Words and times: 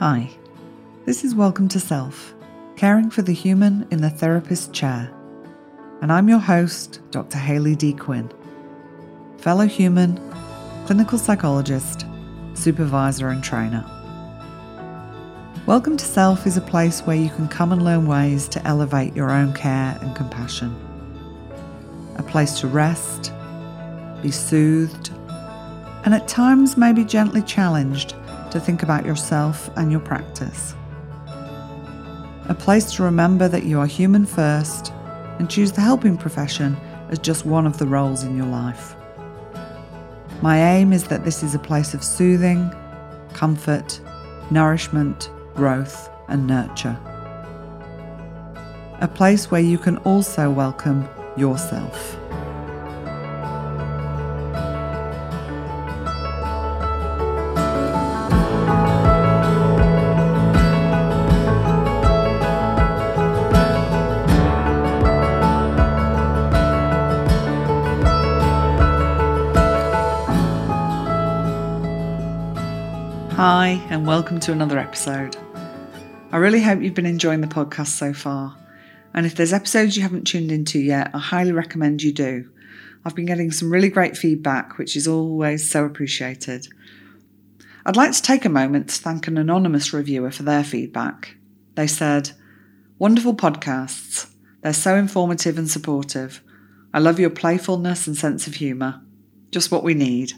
Hi, 0.00 0.30
this 1.04 1.24
is 1.24 1.34
Welcome 1.34 1.68
to 1.68 1.78
Self, 1.78 2.34
caring 2.74 3.10
for 3.10 3.20
the 3.20 3.34
human 3.34 3.86
in 3.90 4.00
the 4.00 4.08
therapist 4.08 4.72
chair. 4.72 5.12
And 6.00 6.10
I'm 6.10 6.26
your 6.26 6.38
host, 6.38 7.02
Dr. 7.10 7.36
Hayley 7.36 7.76
D. 7.76 7.92
Quinn, 7.92 8.32
fellow 9.36 9.66
human, 9.66 10.18
clinical 10.86 11.18
psychologist, 11.18 12.06
supervisor, 12.54 13.28
and 13.28 13.44
trainer. 13.44 13.84
Welcome 15.66 15.98
to 15.98 16.04
Self 16.06 16.46
is 16.46 16.56
a 16.56 16.62
place 16.62 17.02
where 17.02 17.16
you 17.16 17.28
can 17.28 17.46
come 17.46 17.70
and 17.70 17.84
learn 17.84 18.06
ways 18.06 18.48
to 18.48 18.66
elevate 18.66 19.14
your 19.14 19.30
own 19.30 19.52
care 19.52 19.98
and 20.00 20.16
compassion. 20.16 20.74
A 22.16 22.22
place 22.22 22.58
to 22.60 22.68
rest, 22.68 23.34
be 24.22 24.30
soothed, 24.30 25.10
and 26.06 26.14
at 26.14 26.26
times 26.26 26.78
maybe 26.78 27.04
gently 27.04 27.42
challenged 27.42 28.14
to 28.50 28.60
think 28.60 28.82
about 28.82 29.04
yourself 29.04 29.70
and 29.76 29.90
your 29.90 30.00
practice. 30.00 30.74
A 32.48 32.56
place 32.58 32.92
to 32.94 33.02
remember 33.02 33.48
that 33.48 33.64
you 33.64 33.78
are 33.78 33.86
human 33.86 34.26
first 34.26 34.92
and 35.38 35.48
choose 35.48 35.72
the 35.72 35.80
helping 35.80 36.16
profession 36.16 36.76
as 37.08 37.18
just 37.18 37.46
one 37.46 37.66
of 37.66 37.78
the 37.78 37.86
roles 37.86 38.24
in 38.24 38.36
your 38.36 38.46
life. 38.46 38.94
My 40.42 40.58
aim 40.58 40.92
is 40.92 41.04
that 41.04 41.24
this 41.24 41.42
is 41.42 41.54
a 41.54 41.58
place 41.58 41.94
of 41.94 42.02
soothing, 42.02 42.70
comfort, 43.34 44.00
nourishment, 44.50 45.30
growth, 45.54 46.10
and 46.28 46.46
nurture. 46.46 46.98
A 49.00 49.08
place 49.08 49.50
where 49.50 49.60
you 49.60 49.78
can 49.78 49.96
also 49.98 50.50
welcome 50.50 51.08
yourself. 51.36 52.19
Hi, 73.42 73.82
and 73.88 74.06
welcome 74.06 74.38
to 74.40 74.52
another 74.52 74.78
episode. 74.78 75.34
I 76.30 76.36
really 76.36 76.60
hope 76.60 76.82
you've 76.82 76.92
been 76.92 77.06
enjoying 77.06 77.40
the 77.40 77.46
podcast 77.46 77.86
so 77.86 78.12
far. 78.12 78.54
And 79.14 79.24
if 79.24 79.34
there's 79.34 79.54
episodes 79.54 79.96
you 79.96 80.02
haven't 80.02 80.26
tuned 80.26 80.52
into 80.52 80.78
yet, 80.78 81.10
I 81.14 81.18
highly 81.20 81.52
recommend 81.52 82.02
you 82.02 82.12
do. 82.12 82.50
I've 83.02 83.14
been 83.14 83.24
getting 83.24 83.50
some 83.50 83.72
really 83.72 83.88
great 83.88 84.14
feedback, 84.14 84.76
which 84.76 84.94
is 84.94 85.08
always 85.08 85.70
so 85.70 85.86
appreciated. 85.86 86.68
I'd 87.86 87.96
like 87.96 88.12
to 88.12 88.20
take 88.20 88.44
a 88.44 88.50
moment 88.50 88.90
to 88.90 89.00
thank 89.00 89.26
an 89.26 89.38
anonymous 89.38 89.94
reviewer 89.94 90.30
for 90.30 90.42
their 90.42 90.62
feedback. 90.62 91.34
They 91.76 91.86
said, 91.86 92.32
Wonderful 92.98 93.36
podcasts. 93.36 94.30
They're 94.60 94.74
so 94.74 94.96
informative 94.96 95.56
and 95.56 95.70
supportive. 95.70 96.42
I 96.92 96.98
love 96.98 97.18
your 97.18 97.30
playfulness 97.30 98.06
and 98.06 98.18
sense 98.18 98.46
of 98.46 98.56
humour. 98.56 99.00
Just 99.50 99.70
what 99.70 99.82
we 99.82 99.94
need. 99.94 100.34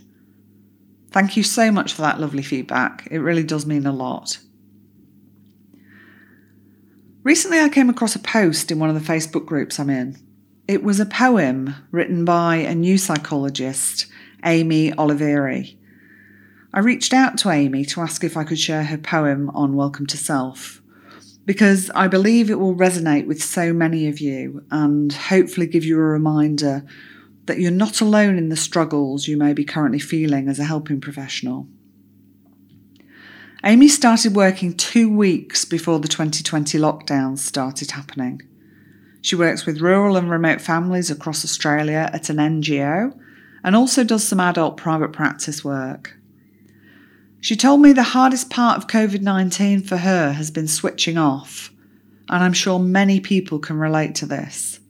Thank 1.12 1.36
you 1.36 1.42
so 1.42 1.70
much 1.70 1.92
for 1.92 2.02
that 2.02 2.20
lovely 2.20 2.42
feedback. 2.42 3.06
It 3.10 3.18
really 3.18 3.42
does 3.42 3.66
mean 3.66 3.86
a 3.86 3.92
lot. 3.92 4.38
Recently, 7.22 7.60
I 7.60 7.68
came 7.68 7.90
across 7.90 8.16
a 8.16 8.18
post 8.18 8.70
in 8.70 8.78
one 8.78 8.88
of 8.88 8.94
the 8.94 9.12
Facebook 9.12 9.44
groups 9.44 9.78
I'm 9.78 9.90
in. 9.90 10.16
It 10.66 10.82
was 10.82 10.98
a 10.98 11.06
poem 11.06 11.74
written 11.90 12.24
by 12.24 12.56
a 12.56 12.74
new 12.74 12.96
psychologist, 12.96 14.06
Amy 14.44 14.90
Oliveri. 14.92 15.76
I 16.72 16.80
reached 16.80 17.12
out 17.12 17.36
to 17.38 17.50
Amy 17.50 17.84
to 17.86 18.00
ask 18.00 18.24
if 18.24 18.36
I 18.36 18.44
could 18.44 18.58
share 18.58 18.84
her 18.84 18.96
poem 18.96 19.50
on 19.50 19.76
Welcome 19.76 20.06
to 20.06 20.16
Self 20.16 20.82
because 21.44 21.90
I 21.94 22.08
believe 22.08 22.50
it 22.50 22.58
will 22.58 22.74
resonate 22.74 23.26
with 23.26 23.42
so 23.42 23.72
many 23.72 24.08
of 24.08 24.20
you 24.20 24.64
and 24.70 25.12
hopefully 25.12 25.66
give 25.66 25.84
you 25.84 25.98
a 25.98 26.02
reminder 26.02 26.86
that 27.46 27.58
you're 27.58 27.70
not 27.70 28.00
alone 28.00 28.38
in 28.38 28.48
the 28.48 28.56
struggles 28.56 29.26
you 29.26 29.36
may 29.36 29.52
be 29.52 29.64
currently 29.64 29.98
feeling 29.98 30.48
as 30.48 30.58
a 30.58 30.64
helping 30.64 31.00
professional. 31.00 31.66
Amy 33.64 33.88
started 33.88 34.34
working 34.34 34.74
two 34.74 35.14
weeks 35.14 35.64
before 35.64 36.00
the 36.00 36.08
2020 36.08 36.78
lockdowns 36.78 37.38
started 37.38 37.92
happening. 37.92 38.42
She 39.20 39.36
works 39.36 39.64
with 39.64 39.80
rural 39.80 40.16
and 40.16 40.28
remote 40.28 40.60
families 40.60 41.10
across 41.10 41.44
Australia 41.44 42.10
at 42.12 42.28
an 42.28 42.38
NGO 42.38 43.16
and 43.62 43.76
also 43.76 44.02
does 44.02 44.26
some 44.26 44.40
adult 44.40 44.76
private 44.76 45.12
practice 45.12 45.64
work. 45.64 46.16
She 47.40 47.56
told 47.56 47.80
me 47.80 47.92
the 47.92 48.02
hardest 48.02 48.50
part 48.50 48.78
of 48.78 48.88
COVID 48.88 49.22
19 49.22 49.82
for 49.82 49.96
her 49.96 50.32
has 50.32 50.50
been 50.50 50.68
switching 50.68 51.18
off, 51.18 51.72
and 52.28 52.42
I'm 52.42 52.52
sure 52.52 52.78
many 52.78 53.20
people 53.20 53.58
can 53.58 53.78
relate 53.78 54.14
to 54.16 54.26
this. 54.26 54.80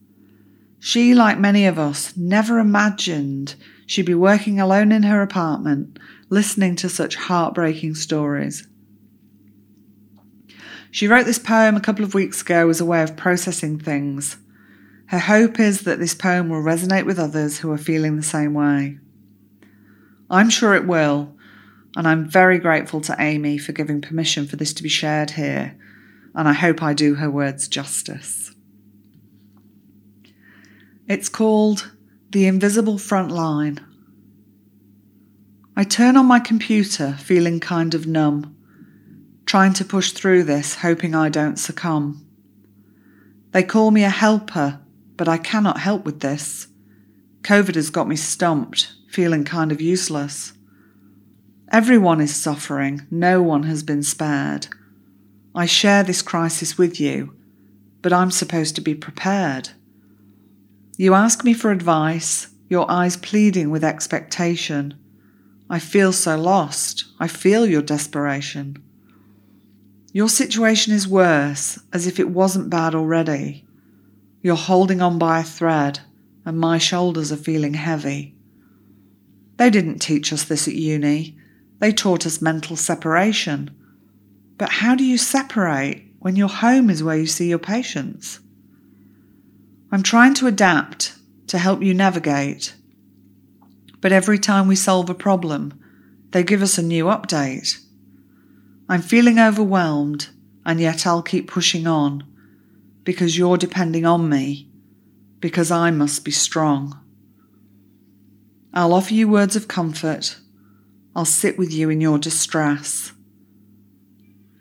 She, 0.85 1.13
like 1.13 1.39
many 1.39 1.65
of 1.65 1.79
us, 1.79 2.11
never 2.17 2.59
imagined 2.59 3.55
she'd 3.85 4.05
be 4.05 4.13
working 4.13 4.59
alone 4.59 4.91
in 4.91 5.03
her 5.03 5.21
apartment, 5.21 5.97
listening 6.29 6.75
to 6.75 6.89
such 6.89 7.15
heartbreaking 7.15 7.95
stories. 7.95 8.67
She 10.91 11.07
wrote 11.07 11.25
this 11.25 11.39
poem 11.39 11.77
a 11.77 11.79
couple 11.79 12.03
of 12.03 12.13
weeks 12.13 12.41
ago 12.41 12.67
as 12.67 12.81
a 12.81 12.85
way 12.85 13.01
of 13.01 13.15
processing 13.15 13.79
things. 13.79 14.35
Her 15.05 15.19
hope 15.19 15.57
is 15.57 15.83
that 15.83 15.99
this 15.99 16.13
poem 16.13 16.49
will 16.49 16.61
resonate 16.61 17.05
with 17.05 17.17
others 17.17 17.59
who 17.59 17.71
are 17.71 17.77
feeling 17.77 18.17
the 18.17 18.21
same 18.21 18.53
way. 18.53 18.97
I'm 20.29 20.49
sure 20.49 20.75
it 20.75 20.85
will, 20.85 21.33
and 21.95 22.05
I'm 22.05 22.29
very 22.29 22.59
grateful 22.59 22.99
to 22.99 23.15
Amy 23.17 23.57
for 23.57 23.71
giving 23.71 24.01
permission 24.01 24.47
for 24.47 24.57
this 24.57 24.73
to 24.73 24.83
be 24.83 24.89
shared 24.89 25.31
here, 25.31 25.77
and 26.35 26.45
I 26.45 26.51
hope 26.51 26.83
I 26.83 26.93
do 26.93 27.15
her 27.15 27.31
words 27.31 27.69
justice. 27.69 28.52
It's 31.13 31.29
called 31.29 31.91
The 32.31 32.47
Invisible 32.47 32.97
Front 32.97 33.29
Line. 33.29 33.79
I 35.77 35.83
turn 35.83 36.17
on 36.17 36.25
my 36.25 36.39
computer 36.39 37.13
feeling 37.19 37.59
kind 37.59 37.93
of 37.93 38.07
numb, 38.07 38.55
trying 39.45 39.73
to 39.73 39.85
push 39.85 40.11
through 40.11 40.45
this, 40.45 40.77
hoping 40.77 41.13
I 41.13 41.29
don't 41.29 41.59
succumb. 41.59 42.25
They 43.51 43.61
call 43.61 43.91
me 43.91 44.03
a 44.03 44.09
helper, 44.09 44.79
but 45.15 45.27
I 45.27 45.37
cannot 45.37 45.81
help 45.81 46.03
with 46.03 46.21
this. 46.21 46.65
COVID 47.43 47.75
has 47.75 47.91
got 47.91 48.07
me 48.07 48.15
stumped, 48.15 48.93
feeling 49.07 49.43
kind 49.43 49.71
of 49.71 49.79
useless. 49.79 50.53
Everyone 51.71 52.21
is 52.21 52.35
suffering, 52.35 53.05
no 53.11 53.39
one 53.39 53.63
has 53.63 53.83
been 53.83 54.01
spared. 54.01 54.65
I 55.53 55.67
share 55.67 56.01
this 56.01 56.23
crisis 56.23 56.75
with 56.79 56.99
you, 56.99 57.35
but 58.01 58.11
I'm 58.11 58.31
supposed 58.31 58.73
to 58.77 58.81
be 58.81 58.95
prepared. 58.95 59.69
You 60.95 61.15
ask 61.15 61.43
me 61.43 61.53
for 61.53 61.71
advice, 61.71 62.49
your 62.69 62.89
eyes 62.89 63.17
pleading 63.17 63.71
with 63.71 63.83
expectation. 63.83 64.93
I 65.67 65.79
feel 65.79 66.13
so 66.13 66.37
lost. 66.37 67.05
I 67.19 67.27
feel 67.27 67.65
your 67.65 67.81
desperation. 67.81 68.77
Your 70.11 70.29
situation 70.29 70.93
is 70.93 71.07
worse, 71.07 71.79
as 71.91 72.05
if 72.05 72.19
it 72.19 72.29
wasn't 72.29 72.69
bad 72.69 72.93
already. 72.93 73.65
You're 74.43 74.55
holding 74.55 75.01
on 75.01 75.17
by 75.17 75.39
a 75.39 75.43
thread, 75.43 76.01
and 76.45 76.59
my 76.59 76.77
shoulders 76.77 77.31
are 77.31 77.37
feeling 77.37 77.73
heavy. 77.73 78.35
They 79.57 79.71
didn't 79.71 79.99
teach 79.99 80.31
us 80.31 80.43
this 80.43 80.67
at 80.67 80.75
uni. 80.75 81.35
They 81.79 81.91
taught 81.91 82.27
us 82.27 82.41
mental 82.41 82.75
separation. 82.75 83.71
But 84.59 84.69
how 84.69 84.93
do 84.93 85.03
you 85.03 85.17
separate 85.17 86.13
when 86.19 86.35
your 86.35 86.49
home 86.49 86.91
is 86.91 87.01
where 87.01 87.17
you 87.17 87.25
see 87.25 87.49
your 87.49 87.57
patients? 87.57 88.39
I'm 89.93 90.01
trying 90.01 90.33
to 90.35 90.47
adapt 90.47 91.13
to 91.45 91.59
help 91.59 91.83
you 91.83 91.93
navigate. 91.93 92.73
But 94.01 94.11
every 94.11 94.39
time 94.39 94.67
we 94.67 94.75
solve 94.75 95.07
a 95.07 95.13
problem, 95.13 95.79
they 96.31 96.41
give 96.41 96.63
us 96.63 96.79
a 96.79 96.81
new 96.81 97.05
update. 97.05 97.79
I'm 98.89 99.03
feeling 99.03 99.37
overwhelmed, 99.37 100.29
and 100.65 100.79
yet 100.79 101.05
I'll 101.05 101.21
keep 101.21 101.47
pushing 101.47 101.85
on 101.85 102.23
because 103.03 103.37
you're 103.37 103.55
depending 103.55 104.03
on 104.03 104.27
me, 104.27 104.67
because 105.39 105.69
I 105.69 105.91
must 105.91 106.25
be 106.25 106.31
strong. 106.31 106.99
I'll 108.73 108.95
offer 108.95 109.13
you 109.13 109.27
words 109.27 109.55
of 109.55 109.67
comfort. 109.67 110.39
I'll 111.15 111.23
sit 111.23 111.55
with 111.59 111.71
you 111.71 111.91
in 111.91 112.01
your 112.01 112.17
distress. 112.17 113.11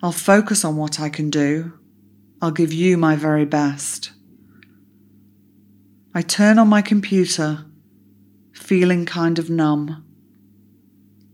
I'll 0.03 0.13
focus 0.13 0.63
on 0.63 0.77
what 0.77 1.01
I 1.01 1.09
can 1.09 1.31
do. 1.31 1.73
I'll 2.43 2.51
give 2.51 2.75
you 2.75 2.99
my 2.99 3.17
very 3.17 3.47
best. 3.47 4.13
I 6.15 6.21
turn 6.21 6.59
on 6.59 6.69
my 6.69 6.83
computer, 6.83 7.65
feeling 8.53 9.07
kind 9.07 9.39
of 9.39 9.49
numb, 9.49 10.05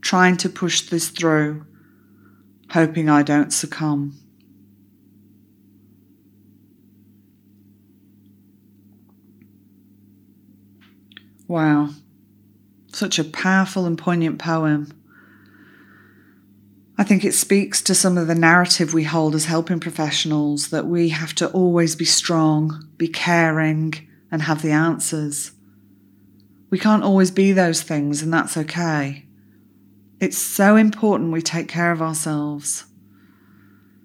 trying 0.01 0.37
to 0.37 0.49
push 0.49 0.83
this 0.83 1.09
through, 1.09 1.67
hoping 2.71 3.09
I 3.09 3.25
don't 3.25 3.53
succumb. 3.53 4.17
Wow, 11.49 11.91
such 12.93 13.19
a 13.19 13.25
powerful 13.25 13.85
and 13.85 13.99
poignant 13.99 14.39
poem. 14.39 14.93
I 16.97 17.03
think 17.03 17.25
it 17.25 17.35
speaks 17.35 17.83
to 17.83 17.97
some 17.97 18.17
of 18.17 18.29
the 18.29 18.35
narrative 18.37 18.95
we 18.95 19.05
hold 19.05 19.35
as 19.35 19.47
helping 19.47 19.81
professionals 19.81 20.69
that 20.69 20.87
we 20.87 21.09
have 21.09 21.35
to 21.37 21.49
always 21.51 21.97
be 21.97 22.05
strong, 22.05 22.89
be 22.97 23.09
caring, 23.09 24.08
and 24.31 24.43
have 24.43 24.63
the 24.63 24.73
answers. 24.73 25.53
We 26.71 26.79
can't 26.79 27.03
always 27.03 27.31
be 27.31 27.53
those 27.53 27.83
things, 27.83 28.23
and 28.23 28.33
that's 28.33 28.57
okay. 28.57 29.27
It's 30.21 30.39
so 30.39 30.77
important 30.77 31.33
we 31.33 31.43
take 31.43 31.69
care 31.69 31.93
of 31.93 32.03
ourselves. 32.03 32.85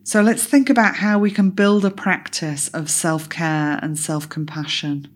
So 0.04 0.22
let's 0.22 0.44
think 0.44 0.70
about 0.70 0.98
how 0.98 1.18
we 1.18 1.32
can 1.32 1.50
build 1.50 1.86
a 1.86 1.92
practice 1.92 2.68
of 2.70 2.90
self 2.90 3.30
care 3.30 3.80
and 3.82 3.98
self 3.98 4.30
compassion. 4.30 5.08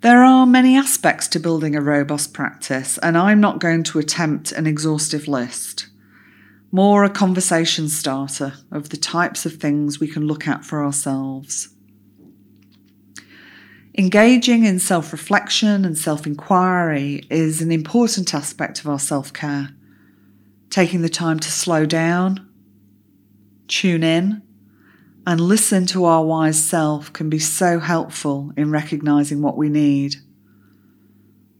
There 0.00 0.24
are 0.24 0.46
many 0.46 0.76
aspects 0.76 1.28
to 1.28 1.38
building 1.38 1.76
a 1.76 1.80
robust 1.80 2.34
practice, 2.34 2.98
and 2.98 3.16
I'm 3.16 3.40
not 3.40 3.60
going 3.60 3.84
to 3.84 4.00
attempt 4.00 4.50
an 4.50 4.66
exhaustive 4.66 5.28
list. 5.28 5.86
More 6.72 7.04
a 7.04 7.10
conversation 7.10 7.88
starter 7.88 8.54
of 8.72 8.88
the 8.88 8.96
types 8.96 9.46
of 9.46 9.56
things 9.56 10.00
we 10.00 10.08
can 10.08 10.26
look 10.26 10.48
at 10.48 10.64
for 10.64 10.82
ourselves. 10.82 11.68
Engaging 13.98 14.64
in 14.64 14.78
self 14.78 15.12
reflection 15.12 15.84
and 15.84 15.98
self 15.98 16.26
inquiry 16.26 17.24
is 17.28 17.60
an 17.60 17.70
important 17.70 18.34
aspect 18.34 18.80
of 18.80 18.86
our 18.86 18.98
self 18.98 19.32
care. 19.34 19.70
Taking 20.70 21.02
the 21.02 21.10
time 21.10 21.38
to 21.40 21.50
slow 21.50 21.84
down, 21.84 22.48
tune 23.68 24.02
in, 24.02 24.40
and 25.26 25.40
listen 25.40 25.84
to 25.86 26.06
our 26.06 26.24
wise 26.24 26.62
self 26.62 27.12
can 27.12 27.28
be 27.28 27.38
so 27.38 27.80
helpful 27.80 28.50
in 28.56 28.70
recognizing 28.70 29.42
what 29.42 29.58
we 29.58 29.68
need. 29.68 30.16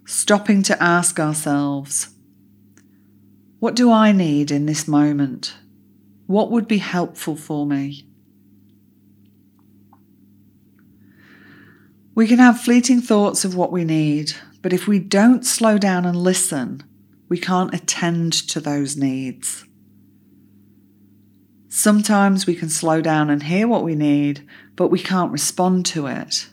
Stopping 0.06 0.62
to 0.62 0.82
ask 0.82 1.20
ourselves, 1.20 2.14
what 3.58 3.76
do 3.76 3.93
I 3.93 4.11
need 4.11 4.50
in 4.50 4.64
this 4.64 4.88
moment? 4.88 5.55
What 6.26 6.50
would 6.50 6.67
be 6.67 6.78
helpful 6.78 7.37
for 7.37 7.67
me? 7.67 8.06
We 12.14 12.26
can 12.26 12.38
have 12.38 12.61
fleeting 12.61 13.00
thoughts 13.00 13.43
of 13.43 13.55
what 13.56 13.73
we 13.73 13.85
need, 13.85 14.32
but 14.61 14.75
if 14.75 14.87
we 14.87 14.99
don't 14.99 15.47
slow 15.47 15.79
down 15.79 16.05
and 16.05 16.17
listen, 16.17 16.82
we 17.31 17.38
can't 17.38 17.73
attend 17.73 18.35
to 18.49 18.61
those 18.61 18.99
needs. 18.99 19.64
Sometimes 21.70 22.47
we 22.47 22.55
can 22.55 22.69
slow 22.69 23.00
down 23.00 23.31
and 23.31 23.44
hear 23.44 23.67
what 23.67 23.82
we 23.82 23.94
need, 23.94 24.47
but 24.76 24.88
we 24.88 24.99
can't 24.99 25.32
respond 25.32 25.87
to 25.87 26.06
it. 26.06 26.50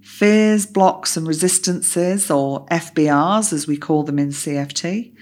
Fears, 0.00 0.64
blocks, 0.64 1.14
and 1.14 1.28
resistances, 1.28 2.30
or 2.30 2.64
FBRs 2.66 3.52
as 3.52 3.66
we 3.66 3.76
call 3.76 4.02
them 4.02 4.18
in 4.18 4.30
CFT, 4.30 5.12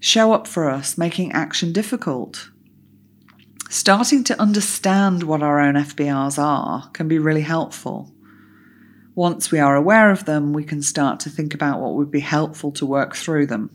show 0.00 0.34
up 0.34 0.46
for 0.46 0.68
us, 0.68 0.98
making 0.98 1.32
action 1.32 1.72
difficult. 1.72 2.50
Starting 3.70 4.22
to 4.24 4.38
understand 4.38 5.22
what 5.22 5.42
our 5.42 5.58
own 5.58 5.76
FBRs 5.76 6.38
are 6.38 6.90
can 6.90 7.08
be 7.08 7.18
really 7.18 7.40
helpful. 7.40 8.12
Once 9.18 9.50
we 9.50 9.58
are 9.58 9.74
aware 9.74 10.12
of 10.12 10.26
them, 10.26 10.52
we 10.52 10.62
can 10.62 10.80
start 10.80 11.18
to 11.18 11.28
think 11.28 11.52
about 11.52 11.80
what 11.80 11.94
would 11.94 12.08
be 12.08 12.20
helpful 12.20 12.70
to 12.70 12.86
work 12.86 13.16
through 13.16 13.44
them 13.44 13.68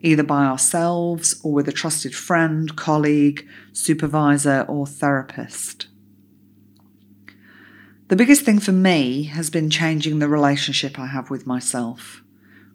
either 0.00 0.22
by 0.22 0.44
ourselves 0.44 1.40
or 1.42 1.54
with 1.54 1.66
a 1.66 1.72
trusted 1.72 2.14
friend, 2.14 2.76
colleague, 2.76 3.48
supervisor, 3.72 4.66
or 4.68 4.86
therapist. 4.86 5.86
The 8.08 8.16
biggest 8.16 8.42
thing 8.42 8.58
for 8.58 8.72
me 8.72 9.22
has 9.22 9.48
been 9.48 9.70
changing 9.70 10.18
the 10.18 10.28
relationship 10.28 10.98
I 10.98 11.06
have 11.06 11.30
with 11.30 11.46
myself, 11.46 12.22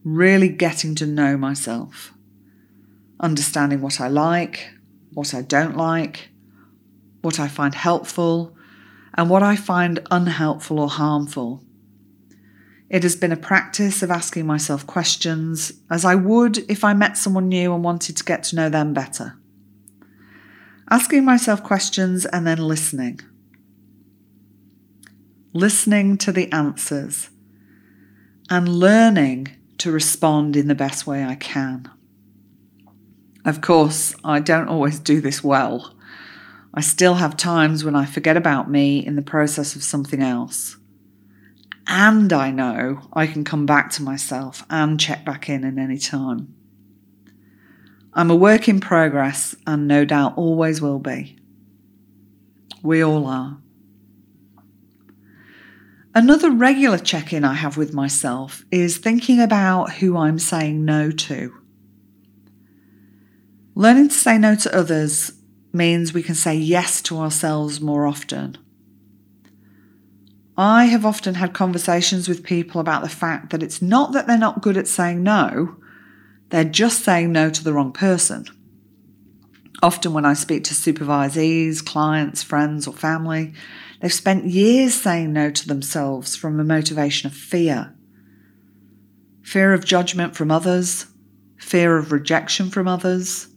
really 0.04 0.50
getting 0.50 0.96
to 0.96 1.06
know 1.06 1.38
myself, 1.38 2.12
understanding 3.20 3.82
what 3.82 4.02
I 4.02 4.08
like, 4.08 4.72
what 5.14 5.36
I 5.36 5.44
don't 5.44 5.78
like, 5.78 6.30
what 7.22 7.40
I 7.40 7.48
find 7.48 7.76
helpful, 7.76 8.56
and 9.14 9.30
what 9.30 9.44
I 9.44 9.56
find 9.56 10.00
unhelpful 10.10 10.80
or 10.80 10.90
harmful 10.90 11.64
it 12.90 13.04
has 13.04 13.16
been 13.16 13.32
a 13.32 13.38
practice 13.38 14.02
of 14.02 14.10
asking 14.10 14.48
myself 14.48 14.88
questions 14.88 15.74
as 15.92 16.04
I 16.04 16.16
would 16.16 16.58
if 16.70 16.84
I 16.84 16.94
met 16.94 17.18
someone 17.18 17.48
new 17.48 17.74
and 17.74 17.84
wanted 17.84 18.18
to 18.18 18.24
get 18.24 18.44
to 18.46 18.56
know 18.56 18.70
them 18.70 18.94
better. 18.94 19.36
Asking 20.90 21.24
myself 21.24 21.64
questions 21.64 22.26
and 22.26 22.48
then 22.48 22.58
listening. 22.58 23.20
Listening 25.54 26.18
to 26.18 26.32
the 26.32 26.52
answers 26.52 27.30
and 28.50 28.68
learning 28.68 29.50
to 29.78 29.92
respond 29.92 30.56
in 30.56 30.68
the 30.68 30.76
best 30.76 31.06
way 31.06 31.24
I 31.24 31.36
can. 31.36 31.90
Of 33.46 33.62
course, 33.62 34.16
I 34.24 34.40
don't 34.40 34.68
always 34.68 35.00
do 35.00 35.22
this 35.22 35.44
well. 35.44 35.96
I 36.74 36.82
still 36.82 37.16
have 37.16 37.38
times 37.38 37.84
when 37.84 37.96
I 37.96 38.06
forget 38.06 38.36
about 38.36 38.70
me 38.70 39.06
in 39.06 39.16
the 39.16 39.22
process 39.22 39.76
of 39.76 39.84
something 39.84 40.22
else 40.22 40.76
and 41.88 42.32
I 42.32 42.52
know 42.52 43.08
I 43.14 43.28
can 43.28 43.44
come 43.44 43.66
back 43.66 43.92
to 43.92 44.04
myself 44.04 44.66
and 44.70 45.00
check 45.00 45.26
back 45.26 45.50
in 45.50 45.64
at 45.64 45.78
any 45.78 45.98
time. 45.98 46.54
I'm 48.14 48.32
a 48.32 48.36
work 48.36 48.68
in 48.68 48.80
progress 48.80 49.56
and 49.66 49.88
no 49.88 50.06
doubt 50.06 50.38
always 50.38 50.82
will 50.82 51.00
be. 51.00 51.38
We 52.82 53.04
all 53.04 53.28
are. 53.28 53.58
Another 56.16 56.50
regular 56.50 56.98
check 56.98 57.34
in 57.34 57.44
I 57.44 57.54
have 57.54 57.78
with 57.78 57.94
myself 57.94 58.66
is 58.72 58.98
thinking 58.98 59.40
about 59.40 59.94
who 59.94 60.18
I'm 60.18 60.40
saying 60.40 60.84
no 60.84 61.12
to. 61.12 61.56
Learning 63.76 64.10
to 64.10 64.16
say 64.16 64.38
no 64.38 64.56
to 64.56 64.76
others 64.76 65.34
means 65.72 66.14
we 66.14 66.24
can 66.24 66.36
say 66.36 66.56
yes 66.56 67.02
to 67.04 67.20
ourselves 67.20 67.80
more 67.80 68.08
often. 68.08 68.58
I 70.60 70.86
have 70.88 71.06
often 71.06 71.36
had 71.36 71.54
conversations 71.54 72.28
with 72.28 72.44
people 72.44 72.82
about 72.82 73.02
the 73.02 73.08
fact 73.08 73.52
that 73.52 73.64
it's 73.64 73.82
not 73.82 74.12
that 74.12 74.28
they're 74.28 74.38
not 74.38 74.62
good 74.62 74.76
at 74.76 74.90
saying 74.90 75.24
no, 75.24 75.78
they're 76.50 76.66
just 76.66 77.06
saying 77.06 77.32
no 77.32 77.50
to 77.50 77.64
the 77.64 77.72
wrong 77.72 77.94
person. 77.94 78.46
Often, 79.82 80.12
when 80.12 80.26
I 80.26 80.34
speak 80.34 80.66
to 80.66 80.74
supervisees, 80.74 81.86
clients, 81.86 82.44
friends, 82.44 82.88
or 82.88 82.94
family, 82.94 83.54
they've 84.02 84.12
spent 84.12 84.48
years 84.48 84.94
saying 84.94 85.32
no 85.32 85.50
to 85.50 85.66
themselves 85.66 86.36
from 86.36 86.60
a 86.60 86.66
motivation 86.66 87.28
of 87.28 87.34
fear 87.34 87.96
fear 89.42 89.74
of 89.74 89.86
judgment 89.86 90.36
from 90.36 90.52
others, 90.52 91.06
fear 91.58 91.98
of 91.98 92.12
rejection 92.12 92.70
from 92.70 92.88
others, 92.88 93.48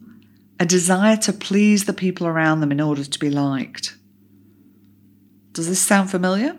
a 0.60 0.64
desire 0.64 1.16
to 1.16 1.32
please 1.32 1.84
the 1.84 1.92
people 1.92 2.28
around 2.28 2.60
them 2.60 2.70
in 2.70 2.80
order 2.80 3.04
to 3.04 3.18
be 3.18 3.28
liked. 3.28 3.96
Does 5.52 5.68
this 5.68 5.80
sound 5.80 6.08
familiar? 6.08 6.56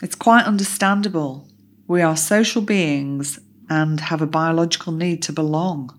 It's 0.00 0.14
quite 0.14 0.44
understandable. 0.44 1.48
We 1.86 2.02
are 2.02 2.16
social 2.16 2.62
beings 2.62 3.38
and 3.68 4.00
have 4.00 4.22
a 4.22 4.26
biological 4.26 4.92
need 4.92 5.22
to 5.22 5.32
belong. 5.32 5.94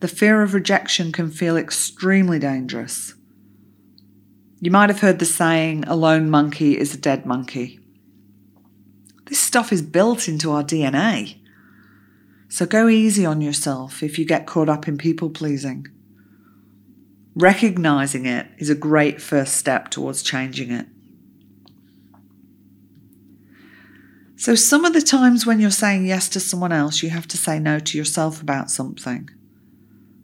The 0.00 0.08
fear 0.08 0.42
of 0.42 0.54
rejection 0.54 1.12
can 1.12 1.30
feel 1.30 1.56
extremely 1.56 2.38
dangerous. 2.38 3.14
You 4.60 4.70
might 4.70 4.90
have 4.90 5.00
heard 5.00 5.18
the 5.18 5.26
saying, 5.26 5.84
a 5.86 5.94
lone 5.94 6.28
monkey 6.28 6.76
is 6.76 6.94
a 6.94 6.98
dead 6.98 7.24
monkey. 7.24 7.78
This 9.26 9.38
stuff 9.38 9.72
is 9.72 9.82
built 9.82 10.26
into 10.26 10.50
our 10.50 10.64
DNA. 10.64 11.36
So 12.48 12.66
go 12.66 12.88
easy 12.88 13.24
on 13.24 13.40
yourself 13.40 14.02
if 14.02 14.18
you 14.18 14.24
get 14.24 14.46
caught 14.46 14.68
up 14.68 14.88
in 14.88 14.98
people 14.98 15.30
pleasing. 15.30 15.86
Recognizing 17.36 18.26
it 18.26 18.48
is 18.58 18.68
a 18.68 18.74
great 18.74 19.22
first 19.22 19.56
step 19.56 19.88
towards 19.88 20.22
changing 20.22 20.72
it. 20.72 20.88
So, 24.40 24.54
some 24.54 24.86
of 24.86 24.94
the 24.94 25.02
times 25.02 25.44
when 25.44 25.60
you're 25.60 25.70
saying 25.70 26.06
yes 26.06 26.26
to 26.30 26.40
someone 26.40 26.72
else, 26.72 27.02
you 27.02 27.10
have 27.10 27.28
to 27.28 27.36
say 27.36 27.58
no 27.58 27.78
to 27.78 27.98
yourself 27.98 28.40
about 28.40 28.70
something. 28.70 29.28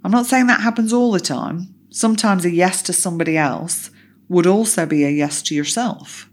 I'm 0.03 0.11
not 0.11 0.25
saying 0.25 0.47
that 0.47 0.63
happens 0.63 0.91
all 0.91 1.13
the 1.13 1.21
time. 1.21 1.75
Sometimes 1.91 2.47
a 2.47 2.51
yes 2.51 2.81
to 2.85 2.95
somebody 2.95 3.37
else 3.37 3.91
would 4.31 4.47
also 4.47 4.87
be 4.87 5.05
a 5.05 5.11
yes 5.11 5.43
to 5.43 5.55
yourself. 5.55 6.31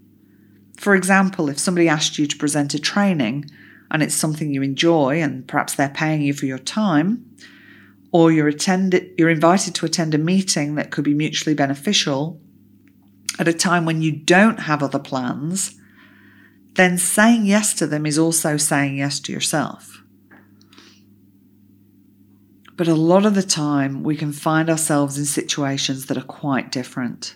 For 0.78 0.96
example, 0.96 1.50
if 1.50 1.60
somebody 1.60 1.90
asked 1.90 2.18
you 2.18 2.26
to 2.26 2.38
present 2.38 2.74
a 2.74 2.80
training 2.80 3.52
and 3.92 4.02
it's 4.02 4.16
something 4.16 4.54
you 4.54 4.62
enjoy 4.62 5.22
and 5.22 5.46
perhaps 5.46 5.76
they're 5.76 5.90
paying 5.90 6.22
you 6.22 6.32
for 6.32 6.46
your 6.46 6.60
time, 6.60 7.36
or 8.14 8.32
you're, 8.32 8.48
attend- 8.48 9.10
you're 9.18 9.30
invited 9.30 9.76
to 9.76 9.86
attend 9.86 10.16
a 10.16 10.18
meeting 10.18 10.76
that 10.76 10.92
could 10.92 11.04
be 11.04 11.14
mutually 11.14 11.54
beneficial 11.54 12.40
at 13.40 13.50
a 13.50 13.54
time 13.54 13.84
when 13.84 14.02
you 14.02 14.14
don't 14.14 14.62
have 14.62 14.82
other 14.82 15.00
plans 15.00 15.78
then 16.74 16.98
saying 16.98 17.46
yes 17.46 17.74
to 17.76 17.88
them 17.88 18.06
is 18.06 18.18
also 18.18 18.58
saying 18.58 18.98
yes 18.98 19.20
to 19.22 19.32
yourself. 19.32 20.04
But 22.76 22.88
a 22.88 22.96
lot 22.96 23.26
of 23.26 23.36
the 23.36 23.44
time, 23.44 24.04
we 24.04 24.16
can 24.16 24.32
find 24.32 24.70
ourselves 24.70 25.18
in 25.18 25.26
situations 25.26 26.08
that 26.08 26.18
are 26.18 26.24
quite 26.24 26.72
different. 26.72 27.36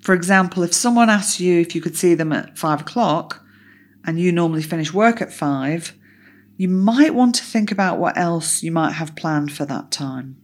For 0.00 0.14
example, 0.14 0.64
if 0.64 0.74
someone 0.74 1.08
asks 1.08 1.38
you 1.38 1.60
if 1.60 1.76
you 1.76 1.80
could 1.80 1.96
see 1.96 2.14
them 2.14 2.32
at 2.32 2.58
five 2.58 2.80
o'clock 2.80 3.44
and 4.04 4.18
you 4.18 4.32
normally 4.32 4.62
finish 4.62 4.92
work 4.92 5.22
at 5.22 5.32
five, 5.32 5.96
you 6.56 6.68
might 6.68 7.14
want 7.14 7.36
to 7.36 7.44
think 7.44 7.70
about 7.70 7.98
what 7.98 8.18
else 8.18 8.64
you 8.64 8.72
might 8.72 8.92
have 8.92 9.14
planned 9.14 9.52
for 9.52 9.64
that 9.66 9.92
time. 9.92 10.36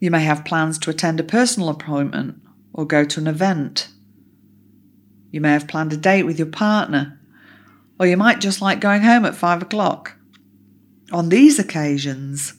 You 0.00 0.10
may 0.10 0.24
have 0.24 0.44
plans 0.44 0.78
to 0.80 0.90
attend 0.90 1.20
a 1.20 1.24
personal 1.24 1.68
appointment 1.68 2.40
or 2.72 2.84
go 2.84 3.04
to 3.04 3.20
an 3.20 3.28
event. 3.28 3.88
You 5.30 5.40
may 5.40 5.52
have 5.52 5.68
planned 5.68 5.92
a 5.92 5.96
date 5.96 6.24
with 6.24 6.38
your 6.38 6.48
partner, 6.48 7.20
or 7.98 8.06
you 8.06 8.16
might 8.16 8.40
just 8.40 8.60
like 8.60 8.80
going 8.80 9.02
home 9.02 9.24
at 9.24 9.34
five 9.34 9.62
o'clock. 9.62 10.16
On 11.12 11.28
these 11.28 11.58
occasions, 11.58 12.54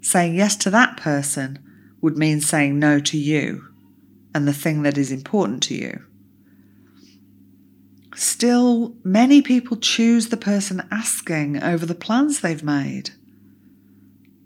saying 0.00 0.34
yes 0.34 0.56
to 0.56 0.70
that 0.70 0.96
person 0.96 1.58
would 2.00 2.18
mean 2.18 2.40
saying 2.40 2.78
no 2.78 2.98
to 3.00 3.16
you 3.16 3.64
and 4.34 4.46
the 4.46 4.52
thing 4.52 4.82
that 4.82 4.98
is 4.98 5.12
important 5.12 5.62
to 5.64 5.74
you. 5.74 6.04
Still, 8.14 8.94
many 9.04 9.40
people 9.40 9.76
choose 9.76 10.28
the 10.28 10.36
person 10.36 10.86
asking 10.90 11.62
over 11.62 11.86
the 11.86 11.94
plans 11.94 12.40
they've 12.40 12.62
made. 12.62 13.10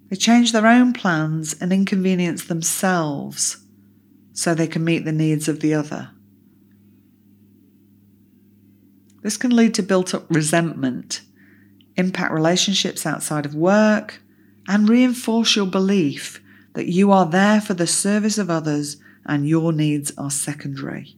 They 0.09 0.17
change 0.17 0.53
their 0.53 0.67
own 0.67 0.93
plans 0.93 1.55
and 1.61 1.73
inconvenience 1.73 2.45
themselves 2.45 3.59
so 4.33 4.55
they 4.55 4.69
can 4.69 4.85
meet 4.85 5.05
the 5.05 5.13
needs 5.13 5.49
of 5.49 5.61
the 5.61 5.75
other. 5.75 6.11
This 9.27 9.37
can 9.37 9.57
lead 9.57 9.75
to 9.75 9.83
built 9.83 10.15
up 10.15 10.25
resentment, 10.31 11.23
impact 11.97 12.33
relationships 12.33 13.05
outside 13.05 13.45
of 13.45 13.57
work, 13.57 14.23
and 14.69 14.89
reinforce 14.89 15.57
your 15.57 15.67
belief 15.67 16.41
that 16.75 16.87
you 16.87 17.11
are 17.11 17.27
there 17.27 17.61
for 17.61 17.75
the 17.75 17.89
service 17.89 18.39
of 18.39 18.51
others 18.51 18.99
and 19.25 19.49
your 19.49 19.73
needs 19.73 20.13
are 20.17 20.31
secondary. 20.31 21.17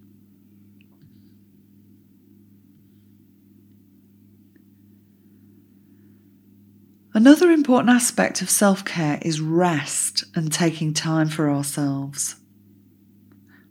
Another 7.12 7.50
important 7.50 7.90
aspect 7.90 8.40
of 8.40 8.48
self 8.48 8.86
care 8.86 9.18
is 9.20 9.42
rest 9.42 10.24
and 10.34 10.50
taking 10.50 10.94
time 10.94 11.28
for 11.28 11.50
ourselves. 11.50 12.36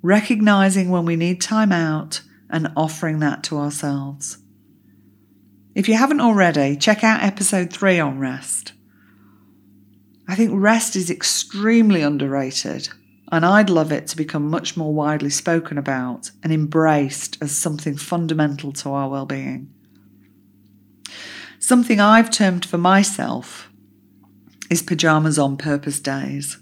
Recognizing 0.03 0.91
when 0.91 1.05
we 1.05 1.15
need 1.15 1.41
time 1.41 1.71
out 1.71 2.21
and 2.49 2.71
offering 2.75 3.19
that 3.19 3.43
to 3.43 3.57
ourselves. 3.57 4.37
If 5.75 5.87
you 5.87 5.95
haven't 5.95 6.21
already, 6.21 6.75
check 6.75 7.03
out 7.03 7.23
episode 7.23 7.71
3 7.71 7.99
on 7.99 8.19
rest. 8.19 8.73
I 10.27 10.35
think 10.35 10.51
rest 10.53 10.95
is 10.95 11.09
extremely 11.09 12.01
underrated, 12.01 12.89
and 13.31 13.45
I'd 13.45 13.69
love 13.69 13.91
it 13.91 14.07
to 14.07 14.17
become 14.17 14.49
much 14.49 14.75
more 14.75 14.93
widely 14.93 15.29
spoken 15.29 15.77
about 15.77 16.31
and 16.43 16.51
embraced 16.51 17.37
as 17.41 17.55
something 17.55 17.95
fundamental 17.95 18.73
to 18.73 18.89
our 18.89 19.09
well-being. 19.09 19.71
Something 21.59 21.99
I've 21.99 22.31
termed 22.31 22.65
for 22.65 22.77
myself 22.77 23.69
is 24.69 24.81
pyjamas 24.81 25.37
on 25.37 25.57
purpose 25.57 25.99
days. 25.99 26.57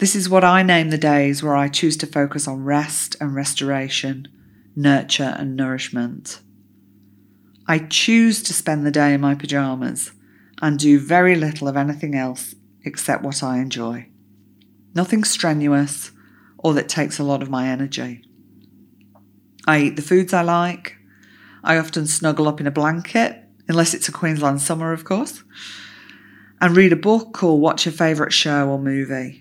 This 0.00 0.16
is 0.16 0.30
what 0.30 0.44
I 0.44 0.62
name 0.62 0.88
the 0.88 0.96
days 0.96 1.42
where 1.42 1.54
I 1.54 1.68
choose 1.68 1.98
to 1.98 2.06
focus 2.06 2.48
on 2.48 2.64
rest 2.64 3.16
and 3.20 3.34
restoration, 3.34 4.28
nurture 4.74 5.34
and 5.36 5.54
nourishment. 5.54 6.40
I 7.68 7.80
choose 7.80 8.42
to 8.44 8.54
spend 8.54 8.86
the 8.86 8.90
day 8.90 9.12
in 9.12 9.20
my 9.20 9.34
pyjamas 9.34 10.12
and 10.62 10.78
do 10.78 10.98
very 10.98 11.34
little 11.34 11.68
of 11.68 11.76
anything 11.76 12.14
else 12.14 12.54
except 12.82 13.22
what 13.22 13.42
I 13.42 13.58
enjoy. 13.58 14.08
Nothing 14.94 15.22
strenuous 15.22 16.12
or 16.56 16.72
that 16.72 16.88
takes 16.88 17.18
a 17.18 17.22
lot 17.22 17.42
of 17.42 17.50
my 17.50 17.68
energy. 17.68 18.24
I 19.68 19.80
eat 19.80 19.96
the 19.96 20.02
foods 20.02 20.32
I 20.32 20.40
like. 20.40 20.96
I 21.62 21.76
often 21.76 22.06
snuggle 22.06 22.48
up 22.48 22.58
in 22.58 22.66
a 22.66 22.70
blanket, 22.70 23.36
unless 23.68 23.92
it's 23.92 24.08
a 24.08 24.12
Queensland 24.12 24.62
summer, 24.62 24.94
of 24.94 25.04
course, 25.04 25.44
and 26.58 26.74
read 26.74 26.94
a 26.94 26.96
book 26.96 27.44
or 27.44 27.60
watch 27.60 27.86
a 27.86 27.92
favourite 27.92 28.32
show 28.32 28.66
or 28.66 28.78
movie. 28.78 29.39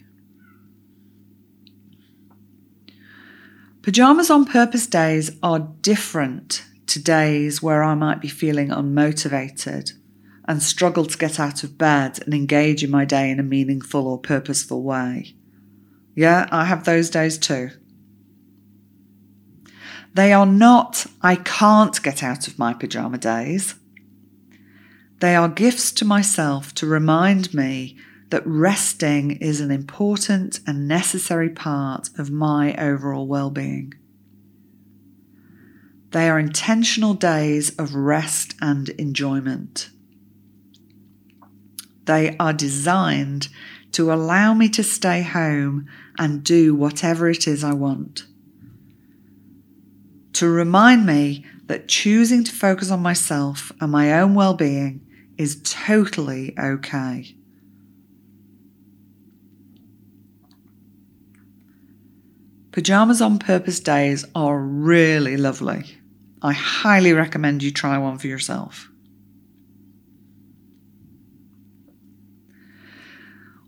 Pyjamas 3.90 4.30
on 4.30 4.46
purpose 4.46 4.86
days 4.86 5.32
are 5.42 5.68
different 5.82 6.64
to 6.86 7.02
days 7.02 7.64
where 7.64 7.82
I 7.82 7.96
might 7.96 8.22
be 8.22 8.28
feeling 8.28 8.68
unmotivated 8.68 9.94
and 10.48 10.62
struggle 10.62 11.08
to 11.08 11.18
get 11.18 11.40
out 11.40 11.64
of 11.64 11.76
bed 11.76 12.20
and 12.24 12.32
engage 12.32 12.84
in 12.84 12.92
my 12.92 13.04
day 13.04 13.32
in 13.32 13.40
a 13.40 13.44
meaningful 13.44 14.08
or 14.08 14.20
purposeful 14.20 14.84
way. 14.84 15.34
Yeah, 16.14 16.48
I 16.52 16.66
have 16.66 16.84
those 16.84 17.10
days 17.10 17.40
too. 17.40 17.72
They 20.14 20.34
are 20.34 20.46
not, 20.46 21.08
I 21.24 21.38
can't 21.38 22.00
get 22.04 22.22
out 22.22 22.48
of 22.48 22.60
my 22.60 22.76
pyjama 22.76 23.18
days. 23.18 23.74
They 25.20 25.36
are 25.36 25.50
gifts 25.50 25.92
to 25.94 26.06
myself 26.06 26.76
to 26.76 26.86
remind 26.86 27.56
me 27.56 27.98
that 28.30 28.46
resting 28.46 29.32
is 29.32 29.60
an 29.60 29.72
important 29.72 30.60
and 30.68 30.88
necessary 30.88 31.50
part 31.50 32.10
of 32.18 32.30
my 32.30 32.76
overall 32.76 33.28
well 33.28 33.50
being. 33.50 33.94
They 36.12 36.30
are 36.30 36.40
intentional 36.40 37.14
days 37.14 37.76
of 37.78 37.94
rest 37.94 38.56
and 38.62 38.90
enjoyment. 38.90 39.90
They 42.06 42.36
are 42.40 42.54
designed 42.54 43.50
to 43.92 44.12
allow 44.12 44.54
me 44.54 44.70
to 44.70 44.84
stay 44.84 45.22
home 45.22 45.88
and 46.18 46.44
do 46.44 46.74
whatever 46.74 47.30
it 47.30 47.48
is 47.48 47.64
I 47.64 47.74
want. 47.74 48.26
To 50.34 50.48
remind 50.48 51.06
me 51.06 51.46
that 51.66 51.88
choosing 51.88 52.44
to 52.44 52.52
focus 52.52 52.90
on 52.90 53.02
myself 53.02 53.72
and 53.80 53.92
my 53.92 54.20
own 54.20 54.34
well 54.34 54.54
being 54.54 55.06
is 55.38 55.62
totally 55.64 56.56
okay. 56.58 57.36
Pyjamas 62.72 63.22
on 63.22 63.40
purpose 63.40 63.80
days 63.80 64.26
are 64.36 64.60
really 64.60 65.38
lovely. 65.38 65.98
I 66.42 66.54
highly 66.54 67.14
recommend 67.14 67.64
you 67.64 67.72
try 67.72 67.98
one 67.98 68.18
for 68.18 68.28
yourself. 68.28 68.90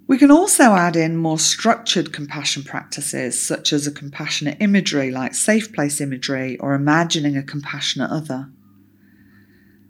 We 0.08 0.17
can 0.17 0.29
also 0.29 0.74
add 0.74 0.98
in 0.98 1.15
more 1.15 1.39
structured 1.39 2.12
compassion 2.12 2.63
practices, 2.63 3.41
such 3.41 3.72
as 3.72 3.88
a 3.88 3.91
compassionate 3.91 4.58
imagery 4.60 5.10
like 5.10 5.34
safe 5.34 5.72
place 5.72 6.01
imagery 6.01 6.58
or 6.58 6.74
imagining 6.74 7.38
a 7.38 7.43
compassionate 7.43 8.12
other. 8.12 8.50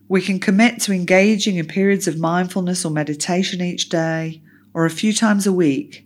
We 0.08 0.22
can 0.22 0.40
commit 0.40 0.80
to 0.82 0.94
engaging 0.94 1.56
in 1.56 1.66
periods 1.66 2.08
of 2.08 2.20
mindfulness 2.20 2.86
or 2.86 2.92
meditation 2.92 3.62
each 3.62 3.90
day 3.90 4.44
or 4.74 4.86
a 4.86 4.92
few 4.92 5.12
times 5.12 5.48
a 5.48 5.54
week, 5.54 6.06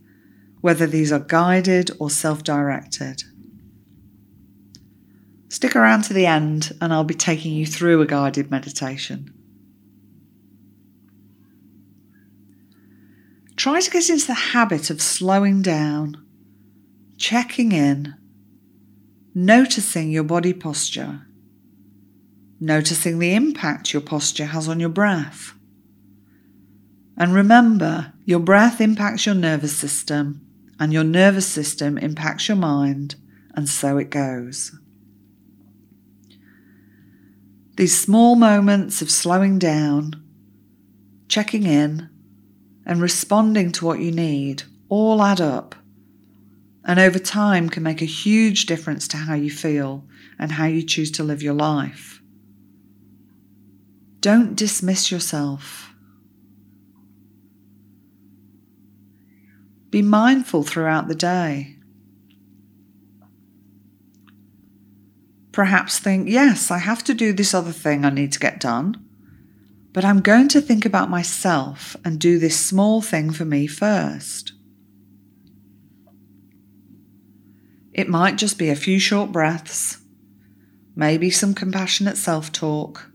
whether 0.65 0.87
these 0.87 1.11
are 1.11 1.19
guided 1.19 1.91
or 1.99 2.09
self 2.09 2.43
directed. 2.43 3.21
Stick 5.47 5.75
around 5.75 6.01
to 6.01 6.11
the 6.11 6.25
end 6.25 6.71
and 6.81 6.91
I'll 6.91 7.03
be 7.03 7.13
taking 7.13 7.53
you 7.53 7.67
through 7.67 8.01
a 8.01 8.07
guided 8.07 8.49
meditation. 8.49 9.31
Try 13.55 13.79
to 13.79 13.91
get 13.91 14.09
into 14.09 14.25
the 14.25 14.33
habit 14.33 14.89
of 14.89 15.03
slowing 15.03 15.61
down, 15.61 16.25
checking 17.15 17.71
in, 17.71 18.15
noticing 19.35 20.09
your 20.09 20.23
body 20.23 20.51
posture, 20.51 21.27
noticing 22.59 23.19
the 23.19 23.35
impact 23.35 23.93
your 23.93 24.01
posture 24.01 24.45
has 24.45 24.67
on 24.67 24.79
your 24.79 24.89
breath. 24.89 25.53
And 27.15 27.35
remember, 27.35 28.13
your 28.25 28.39
breath 28.39 28.81
impacts 28.81 29.27
your 29.27 29.35
nervous 29.35 29.77
system, 29.77 30.44
and 30.79 30.91
your 30.91 31.03
nervous 31.03 31.47
system 31.47 31.97
impacts 31.97 32.47
your 32.47 32.57
mind, 32.57 33.15
and 33.53 33.67
so 33.69 33.97
it 33.97 34.09
goes. 34.09 34.77
These 37.77 37.99
small 37.99 38.35
moments 38.35 39.01
of 39.01 39.11
slowing 39.11 39.59
down, 39.59 40.23
checking 41.27 41.63
in, 41.63 42.09
and 42.85 43.01
responding 43.01 43.71
to 43.73 43.85
what 43.85 43.99
you 43.99 44.11
need 44.11 44.63
all 44.89 45.21
add 45.21 45.41
up 45.41 45.75
and 46.85 46.99
over 46.99 47.17
time 47.17 47.67
can 47.67 47.83
make 47.83 48.01
a 48.01 48.05
huge 48.05 48.67
difference 48.67 49.07
to 49.09 49.17
how 49.17 49.33
you 49.33 49.49
feel 49.49 50.05
and 50.37 50.51
how 50.51 50.65
you 50.65 50.83
choose 50.83 51.09
to 51.11 51.23
live 51.23 51.41
your 51.41 51.55
life. 51.55 52.21
Don't 54.19 54.55
dismiss 54.55 55.11
yourself. 55.11 55.84
Be 59.95 60.01
mindful 60.01 60.63
throughout 60.63 61.07
the 61.07 61.15
day. 61.15 61.77
Perhaps 65.53 65.99
think, 65.99 66.27
yes, 66.27 66.69
I 66.69 66.79
have 66.79 67.01
to 67.05 67.13
do 67.13 67.31
this 67.31 67.53
other 67.53 67.71
thing 67.71 68.03
I 68.03 68.09
need 68.09 68.33
to 68.33 68.39
get 68.39 68.59
done 68.59 69.05
but 69.95 70.03
I'm 70.03 70.19
going 70.19 70.49
to 70.49 70.59
think 70.59 70.85
about 70.85 71.09
myself 71.09 71.95
and 72.03 72.19
do 72.19 72.37
this 72.37 72.59
small 72.59 73.01
thing 73.01 73.31
for 73.31 73.45
me 73.45 73.65
first. 73.65 74.51
It 77.93 78.09
might 78.09 78.35
just 78.35 78.57
be 78.57 78.67
a 78.67 78.75
few 78.75 78.99
short 78.99 79.31
breaths, 79.31 79.99
maybe 80.97 81.29
some 81.29 81.53
compassionate 81.53 82.17
self 82.17 82.51
talk, 82.51 83.09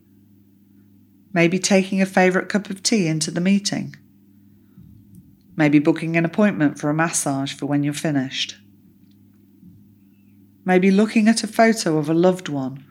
maybe 1.34 1.58
taking 1.58 2.00
a 2.00 2.06
favourite 2.06 2.48
cup 2.48 2.70
of 2.70 2.82
tea 2.82 3.06
into 3.06 3.30
the 3.30 3.42
meeting, 3.42 3.94
maybe 5.60 5.78
booking 5.78 6.16
an 6.16 6.24
appointment 6.24 6.78
for 6.78 6.88
a 6.88 6.94
massage 6.94 7.52
for 7.52 7.66
when 7.66 7.82
you're 7.82 7.92
finished, 7.92 8.56
maybe 10.64 10.90
looking 10.90 11.28
at 11.28 11.44
a 11.44 11.46
photo 11.46 11.98
of 11.98 12.08
a 12.08 12.14
loved 12.14 12.48
one 12.48 12.82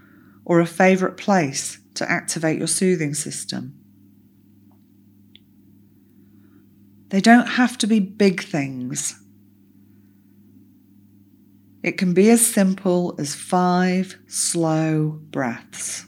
or 0.46 0.60
a 0.60 0.68
favourite 0.68 1.18
place 1.18 1.80
to 1.96 2.08
activate 2.08 2.60
your 2.60 2.68
soothing 2.68 3.16
system. 3.16 3.74
They 7.08 7.20
don't 7.20 7.48
have 7.48 7.76
to 7.80 7.88
be 7.88 8.00
big 8.00 8.44
things. 8.44 9.20
It 11.82 11.94
can 11.94 12.14
be 12.14 12.30
as 12.30 12.46
simple 12.46 13.16
as 13.18 13.34
five 13.34 14.16
slow 14.28 15.20
breaths. 15.32 16.06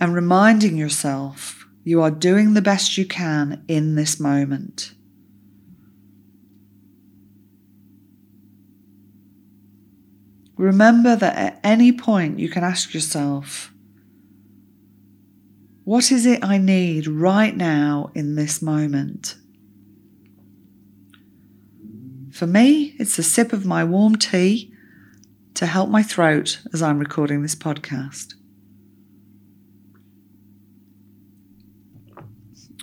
And 0.00 0.16
reminding 0.16 0.76
yourself 0.76 1.63
you 1.84 2.00
are 2.00 2.10
doing 2.10 2.54
the 2.54 2.62
best 2.62 2.96
you 2.96 3.06
can 3.06 3.62
in 3.68 3.94
this 3.94 4.18
moment. 4.18 4.94
Remember 10.56 11.14
that 11.14 11.36
at 11.36 11.60
any 11.62 11.92
point 11.92 12.38
you 12.38 12.48
can 12.48 12.64
ask 12.64 12.94
yourself, 12.94 13.72
what 15.84 16.10
is 16.10 16.24
it 16.24 16.42
I 16.42 16.56
need 16.56 17.06
right 17.06 17.54
now 17.54 18.10
in 18.14 18.36
this 18.36 18.62
moment? 18.62 19.36
For 22.30 22.46
me, 22.46 22.94
it's 22.98 23.18
a 23.18 23.22
sip 23.22 23.52
of 23.52 23.66
my 23.66 23.84
warm 23.84 24.16
tea 24.16 24.72
to 25.54 25.66
help 25.66 25.90
my 25.90 26.02
throat 26.02 26.60
as 26.72 26.82
I'm 26.82 26.98
recording 26.98 27.42
this 27.42 27.54
podcast. 27.54 28.34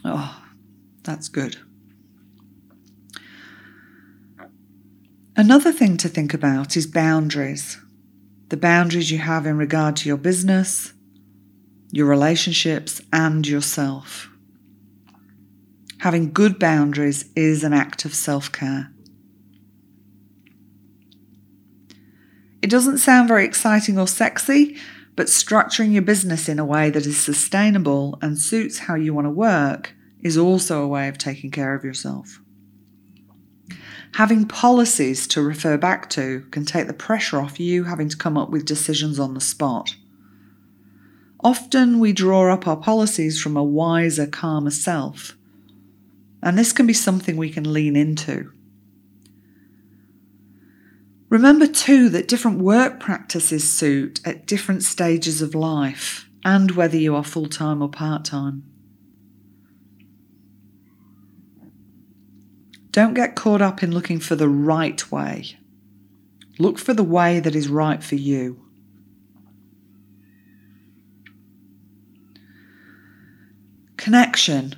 Oh, 0.03 0.43
that's 1.03 1.27
good. 1.27 1.57
Another 5.35 5.71
thing 5.71 5.97
to 5.97 6.09
think 6.09 6.33
about 6.33 6.75
is 6.75 6.85
boundaries. 6.87 7.79
The 8.49 8.57
boundaries 8.57 9.11
you 9.11 9.19
have 9.19 9.45
in 9.45 9.57
regard 9.57 9.95
to 9.97 10.09
your 10.09 10.17
business, 10.17 10.93
your 11.91 12.05
relationships, 12.05 13.01
and 13.13 13.47
yourself. 13.47 14.29
Having 15.99 16.33
good 16.33 16.59
boundaries 16.59 17.25
is 17.35 17.63
an 17.63 17.73
act 17.73 18.05
of 18.05 18.13
self 18.13 18.51
care. 18.51 18.91
It 22.61 22.69
doesn't 22.69 22.99
sound 22.99 23.27
very 23.27 23.45
exciting 23.45 23.97
or 23.97 24.07
sexy, 24.07 24.77
but 25.15 25.27
structuring 25.27 25.91
your 25.91 26.01
business 26.01 26.47
in 26.47 26.59
a 26.59 26.65
way 26.65 26.89
that 26.89 27.05
is 27.05 27.19
sustainable 27.19 28.17
and 28.21 28.37
suits 28.37 28.79
how 28.79 28.95
you 28.95 29.13
want 29.13 29.25
to 29.25 29.31
work 29.31 29.93
is 30.21 30.37
also 30.37 30.81
a 30.81 30.87
way 30.87 31.07
of 31.07 31.17
taking 31.17 31.51
care 31.51 31.73
of 31.73 31.83
yourself. 31.83 32.39
Having 34.15 34.47
policies 34.47 35.25
to 35.27 35.41
refer 35.41 35.77
back 35.77 36.09
to 36.11 36.45
can 36.51 36.65
take 36.65 36.87
the 36.87 36.93
pressure 36.93 37.39
off 37.39 37.59
you 37.59 37.85
having 37.85 38.09
to 38.09 38.17
come 38.17 38.37
up 38.37 38.49
with 38.49 38.65
decisions 38.65 39.19
on 39.19 39.33
the 39.33 39.41
spot. 39.41 39.95
Often 41.43 41.99
we 41.99 42.13
draw 42.13 42.53
up 42.53 42.67
our 42.67 42.77
policies 42.77 43.41
from 43.41 43.57
a 43.57 43.63
wiser, 43.63 44.27
calmer 44.27 44.69
self, 44.69 45.35
and 46.43 46.57
this 46.57 46.73
can 46.73 46.85
be 46.85 46.93
something 46.93 47.37
we 47.37 47.49
can 47.49 47.71
lean 47.71 47.95
into. 47.95 48.51
Remember 51.31 51.65
too 51.65 52.09
that 52.09 52.27
different 52.27 52.59
work 52.59 52.99
practices 52.99 53.67
suit 53.67 54.19
at 54.27 54.45
different 54.45 54.83
stages 54.83 55.41
of 55.41 55.55
life 55.55 56.29
and 56.43 56.71
whether 56.71 56.97
you 56.97 57.15
are 57.15 57.23
full 57.23 57.47
time 57.47 57.81
or 57.81 57.87
part 57.87 58.25
time. 58.25 58.63
Don't 62.91 63.13
get 63.13 63.37
caught 63.37 63.61
up 63.61 63.81
in 63.81 63.93
looking 63.93 64.19
for 64.19 64.35
the 64.35 64.49
right 64.49 65.09
way. 65.09 65.57
Look 66.59 66.77
for 66.77 66.93
the 66.93 67.01
way 67.01 67.39
that 67.39 67.55
is 67.55 67.69
right 67.69 68.03
for 68.03 68.15
you. 68.15 68.65
Connection 73.95 74.75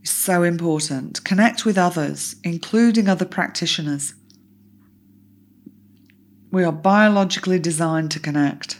is 0.00 0.10
so 0.10 0.44
important. 0.44 1.24
Connect 1.24 1.64
with 1.64 1.76
others, 1.76 2.36
including 2.44 3.08
other 3.08 3.24
practitioners. 3.24 4.14
We 6.52 6.64
are 6.64 6.72
biologically 6.72 7.58
designed 7.58 8.10
to 8.10 8.20
connect. 8.20 8.78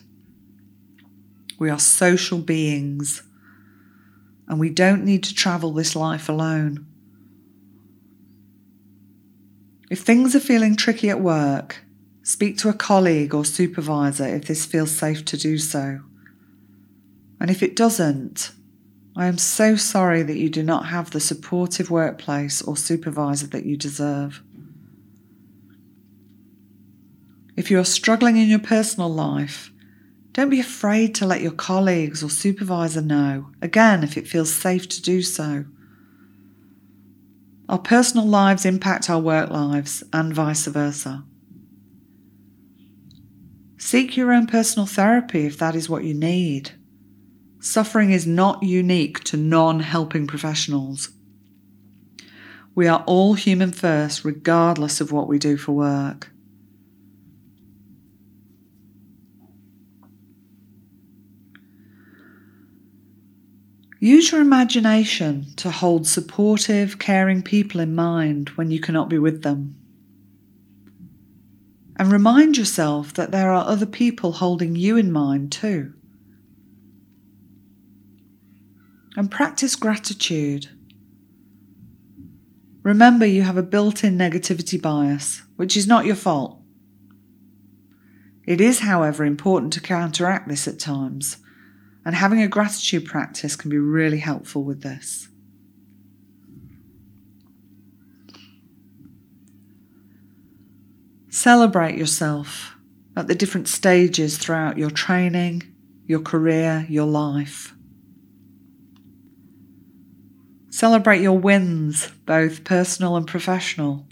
We 1.59 1.71
are 1.71 1.79
social 1.79 2.39
beings, 2.39 3.23
and 4.47 4.61
we 4.61 4.69
don't 4.69 5.07
need 5.07 5.23
to 5.25 5.35
travel 5.35 5.73
this 5.73 5.97
life 5.97 6.29
alone. 6.29 6.87
If 9.91 10.01
things 10.01 10.37
are 10.37 10.41
feeling 10.41 10.77
tricky 10.77 11.09
at 11.09 11.23
work, 11.23 11.83
speak 12.23 12.59
to 12.59 12.69
a 12.69 12.75
colleague 12.75 13.35
or 13.35 13.43
supervisor 13.43 14.27
if 14.27 14.47
this 14.47 14.67
feels 14.67 14.91
safe 14.91 15.25
to 15.25 15.39
do 15.39 15.57
so. 15.57 16.01
And 17.41 17.51
if 17.51 17.63
it 17.63 17.75
doesn't, 17.75 18.53
I 19.17 19.27
am 19.27 19.39
so 19.39 19.77
sorry 19.77 20.23
that 20.23 20.37
you 20.37 20.51
do 20.51 20.63
not 20.63 20.87
have 20.87 21.11
the 21.11 21.21
supportive 21.21 21.91
workplace 21.91 22.61
or 22.61 22.77
supervisor 22.77 23.47
that 23.47 23.65
you 23.65 23.79
deserve. 23.79 24.43
If 27.57 27.71
you 27.71 27.79
are 27.79 27.85
struggling 27.85 28.37
in 28.37 28.49
your 28.49 28.59
personal 28.59 29.13
life, 29.13 29.71
don't 30.33 30.49
be 30.49 30.61
afraid 30.61 31.15
to 31.17 31.27
let 31.27 31.43
your 31.43 31.53
colleagues 31.53 32.23
or 32.23 32.31
supervisor 32.31 33.03
know, 33.03 33.51
again, 33.61 34.03
if 34.03 34.17
it 34.17 34.27
feels 34.27 34.53
safe 34.53 34.89
to 34.89 35.03
do 35.03 35.21
so. 35.21 35.67
Our 37.69 37.79
personal 37.79 38.27
lives 38.27 38.65
impact 38.65 39.11
our 39.11 39.21
work 39.21 39.51
lives 39.51 40.03
and 40.13 40.35
vice 40.35 40.67
versa. 40.67 41.25
Seek 43.77 44.17
your 44.17 44.33
own 44.33 44.47
personal 44.47 44.87
therapy 44.87 45.45
if 45.45 45.59
that 45.59 45.75
is 45.75 45.89
what 45.89 46.05
you 46.05 46.15
need. 46.15 46.73
Suffering 47.61 48.11
is 48.11 48.27
not 48.27 48.63
unique 48.63 49.23
to 49.25 49.37
non 49.37 49.81
helping 49.81 50.27
professionals. 50.27 51.11
We 52.75 52.89
are 52.89 53.05
all 53.07 53.35
human 53.35 53.71
first, 53.71 54.25
regardless 54.25 55.01
of 55.01 55.13
what 55.13 55.29
we 55.29 55.39
do 55.39 55.57
for 55.59 55.73
work. 55.73 56.32
Use 64.03 64.33
your 64.33 64.41
imagination 64.41 65.47
to 65.55 65.71
hold 65.71 66.09
supportive, 66.09 66.99
caring 66.99 67.41
people 67.41 67.81
in 67.81 67.95
mind 67.95 68.49
when 68.57 68.73
you 68.73 68.81
cannot 68.81 69.09
be 69.09 69.17
with 69.17 69.45
them. 69.45 69.77
And 71.97 72.11
remind 72.11 72.57
yourself 72.57 73.15
that 73.15 73.31
there 73.31 73.53
are 73.53 73.65
other 73.65 73.87
people 73.87 74.33
holding 74.33 74.75
you 74.75 74.97
in 74.97 75.13
mind 75.13 75.53
too 75.53 75.95
and 79.17 79.31
practice 79.31 79.77
gratitude. 79.77 80.69
Remember, 82.83 83.25
you 83.25 83.43
have 83.43 83.57
a 83.57 83.63
built 83.63 84.03
in 84.03 84.19
negativity 84.19 84.83
bias, 84.83 85.43
which 85.55 85.77
is 85.77 85.87
not 85.87 86.07
your 86.07 86.17
fault. 86.17 86.61
It 88.49 88.61
is, 88.61 88.81
however, 88.81 89.25
important 89.25 89.73
to 89.75 89.81
counteract 89.81 90.49
this 90.49 90.67
at 90.67 90.81
times, 90.81 91.37
and 92.05 92.15
having 92.15 92.43
a 92.43 92.49
gratitude 92.49 93.07
practice 93.07 93.57
can 93.57 93.71
be 93.71 93.79
really 93.79 94.19
helpful 94.19 94.65
with 94.65 94.83
this. 94.83 95.29
Celebrate 101.29 101.97
yourself 101.97 102.77
at 103.17 103.27
the 103.27 103.35
different 103.35 103.69
stages 103.69 104.39
throughout 104.39 104.79
your 104.79 104.91
training, 104.91 105.63
your 106.07 106.21
career, 106.21 106.87
your 106.89 107.07
life. 107.07 107.75
Celebrate 110.71 111.21
your 111.21 111.39
wins, 111.39 112.09
both 112.27 112.65
personal 112.65 113.17
and 113.17 113.27
professional. 113.27 114.07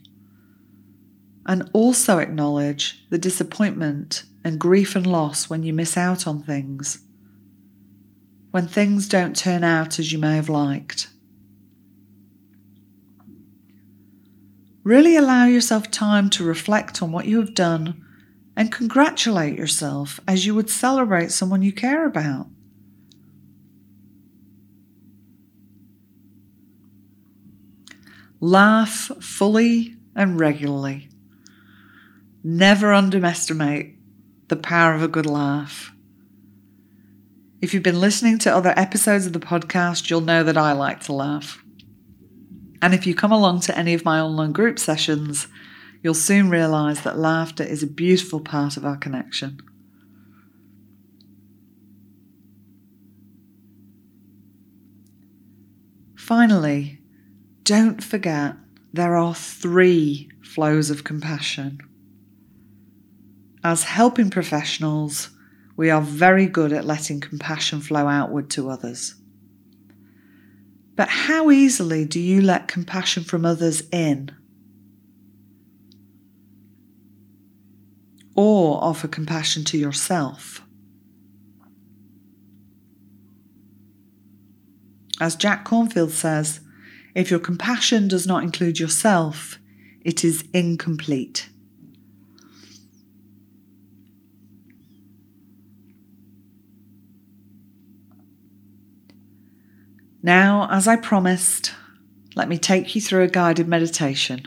And 1.46 1.68
also 1.72 2.18
acknowledge 2.18 3.07
the 3.11 3.18
disappointment 3.18 4.24
and 4.44 4.59
grief 4.59 4.94
and 4.94 5.07
loss 5.07 5.50
when 5.50 5.62
you 5.62 5.72
miss 5.72 5.96
out 5.96 6.26
on 6.26 6.42
things, 6.42 7.00
when 8.51 8.67
things 8.67 9.09
don't 9.09 9.37
turn 9.37 9.63
out 9.63 9.99
as 9.99 10.13
you 10.13 10.19
may 10.19 10.37
have 10.37 10.49
liked. 10.49 11.09
Really 14.83 15.17
allow 15.17 15.45
yourself 15.45 15.91
time 15.91 16.31
to 16.31 16.45
reflect 16.45 17.03
on 17.03 17.13
what 17.13 17.27
you 17.27 17.39
have 17.41 17.55
done 17.55 18.05
and 18.57 18.73
congratulate 18.73 19.57
yourself 19.57 20.21
as 20.27 20.47
you 20.47 20.55
would 20.55 20.71
celebrate 20.71 21.31
someone 21.31 21.63
you 21.63 21.73
care 21.73 22.07
about. 22.07 22.49
Laugh 28.41 29.11
fully 29.21 29.97
and 30.17 30.41
regularly. 30.41 31.09
Never 32.43 32.95
underestimate 32.95 33.97
the 34.49 34.57
power 34.57 34.95
of 34.95 35.03
a 35.03 35.09
good 35.09 35.27
laugh. 35.27 35.93
If 37.61 37.75
you've 37.75 37.83
been 37.83 38.01
listening 38.01 38.38
to 38.38 38.55
other 38.55 38.73
episodes 38.75 39.27
of 39.27 39.35
the 39.35 39.38
podcast, 39.38 40.09
you'll 40.09 40.23
know 40.23 40.42
that 40.42 40.57
I 40.57 40.73
like 40.73 41.01
to 41.01 41.12
laugh. 41.12 41.62
And 42.81 42.94
if 42.94 43.07
you 43.07 43.14
come 43.14 43.33
along 43.33 43.61
to 43.62 43.77
any 43.77 43.92
of 43.92 44.03
my 44.03 44.18
online 44.18 44.53
group 44.53 44.79
sessions, 44.79 45.46
you'll 46.03 46.14
soon 46.14 46.49
realise 46.49 47.01
that 47.01 47.18
laughter 47.18 47.62
is 47.62 47.83
a 47.83 47.87
beautiful 47.87 48.40
part 48.40 48.79
of 48.79 48.87
our 48.87 48.96
connection. 48.96 49.59
Finally, 56.16 56.99
don't 57.64 58.03
forget 58.03 58.55
there 58.94 59.16
are 59.16 59.35
three 59.35 60.31
flows 60.42 60.88
of 60.88 61.05
compassion. 61.05 61.79
As 63.62 63.85
helping 63.85 64.31
professionals, 64.31 65.29
we 65.81 65.88
are 65.88 66.03
very 66.03 66.45
good 66.45 66.75
at 66.75 66.85
letting 66.85 67.21
compassion 67.21 67.81
flow 67.81 68.07
outward 68.07 68.51
to 68.51 68.69
others. 68.69 69.14
But 70.95 71.09
how 71.09 71.51
easily 71.51 72.05
do 72.05 72.21
you 72.21 72.43
let 72.43 72.69
compassion 72.69 73.25
from 73.25 73.47
others 73.47 73.83
in? 73.90 74.31
Or 78.37 78.85
offer 78.85 79.09
compassion 79.09 79.64
to 79.64 79.79
yourself? 79.79 80.61
As 85.19 85.35
Jack 85.35 85.64
Kornfield 85.64 86.11
says, 86.11 86.61
if 87.14 87.31
your 87.31 87.40
compassion 87.40 88.07
does 88.07 88.27
not 88.27 88.43
include 88.43 88.79
yourself, 88.79 89.59
it 90.03 90.25
is 90.27 90.45
incomplete. 90.53 91.49
Now, 100.23 100.69
as 100.71 100.87
I 100.87 100.97
promised, 100.97 101.73
let 102.37 102.49
me 102.49 102.59
take 102.59 102.95
you 102.95 103.01
through 103.01 103.23
a 103.23 103.29
guided 103.29 103.69
meditation. 103.69 104.47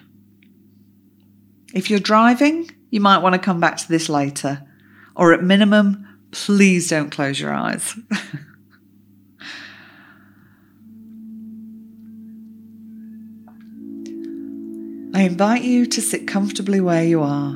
If 1.74 1.90
you're 1.90 2.00
driving, 2.00 2.70
you 2.92 3.02
might 3.02 3.24
want 3.24 3.34
to 3.34 3.40
come 3.40 3.60
back 3.60 3.78
to 3.78 3.88
this 3.88 4.08
later, 4.08 4.62
or 5.16 5.34
at 5.34 5.44
minimum, 5.44 6.08
please 6.32 6.90
don't 6.90 7.10
close 7.10 7.40
your 7.40 7.52
eyes. 7.52 7.98
I 15.16 15.22
invite 15.22 15.64
you 15.64 15.86
to 15.88 16.02
sit 16.02 16.28
comfortably 16.28 16.82
where 16.82 17.04
you 17.04 17.22
are, 17.22 17.54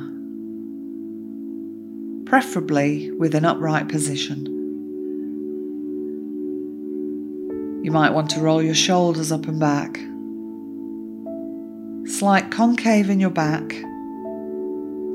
preferably 2.26 3.12
with 3.12 3.34
an 3.34 3.44
upright 3.44 3.88
position. 3.88 4.57
You 7.82 7.92
might 7.92 8.10
want 8.10 8.28
to 8.30 8.40
roll 8.40 8.62
your 8.62 8.74
shoulders 8.74 9.30
up 9.30 9.46
and 9.46 9.60
back. 9.60 10.00
Slight 12.10 12.50
concave 12.50 13.08
in 13.08 13.20
your 13.20 13.30
back. 13.30 13.72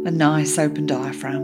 A 0.05 0.11
nice 0.11 0.57
open 0.57 0.85
diaphragm. 0.85 1.41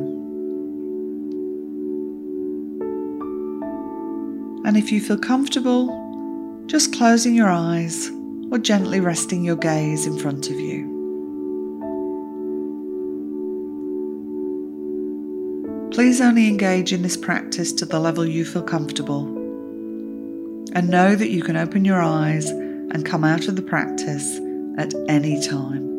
And 4.66 4.78
if 4.78 4.92
you 4.92 5.02
feel 5.02 5.18
comfortable, 5.18 6.64
just 6.68 6.96
closing 6.96 7.36
your 7.36 7.50
eyes 7.50 8.10
or 8.52 8.58
gently 8.58 9.00
resting 9.00 9.44
your 9.44 9.56
gaze 9.58 10.06
in 10.06 10.18
front 10.18 10.50
of 10.50 10.60
you. 10.60 10.88
Please 15.92 16.22
only 16.22 16.48
engage 16.48 16.94
in 16.94 17.02
this 17.02 17.18
practice 17.18 17.74
to 17.74 17.86
the 17.86 18.00
level 18.00 18.26
you 18.26 18.46
feel 18.46 18.64
comfortable 18.64 19.39
and 20.74 20.90
know 20.90 21.16
that 21.16 21.30
you 21.30 21.42
can 21.42 21.58
open 21.58 21.86
your 21.86 22.02
eyes 22.02 22.50
and 22.50 23.06
come 23.06 23.24
out 23.24 23.48
of 23.48 23.56
the 23.56 23.62
practice 23.62 24.40
at 24.78 24.94
any 25.08 25.42
time. 25.42 25.90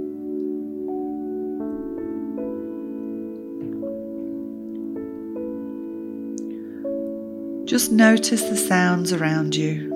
Just 7.66 7.92
notice 7.92 8.42
the 8.42 8.56
sounds 8.56 9.12
around 9.12 9.54
you. 9.54 9.88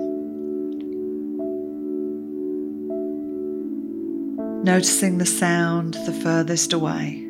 Noticing 4.63 5.17
the 5.17 5.25
sound 5.25 5.95
the 6.05 6.13
furthest 6.13 6.71
away. 6.71 7.24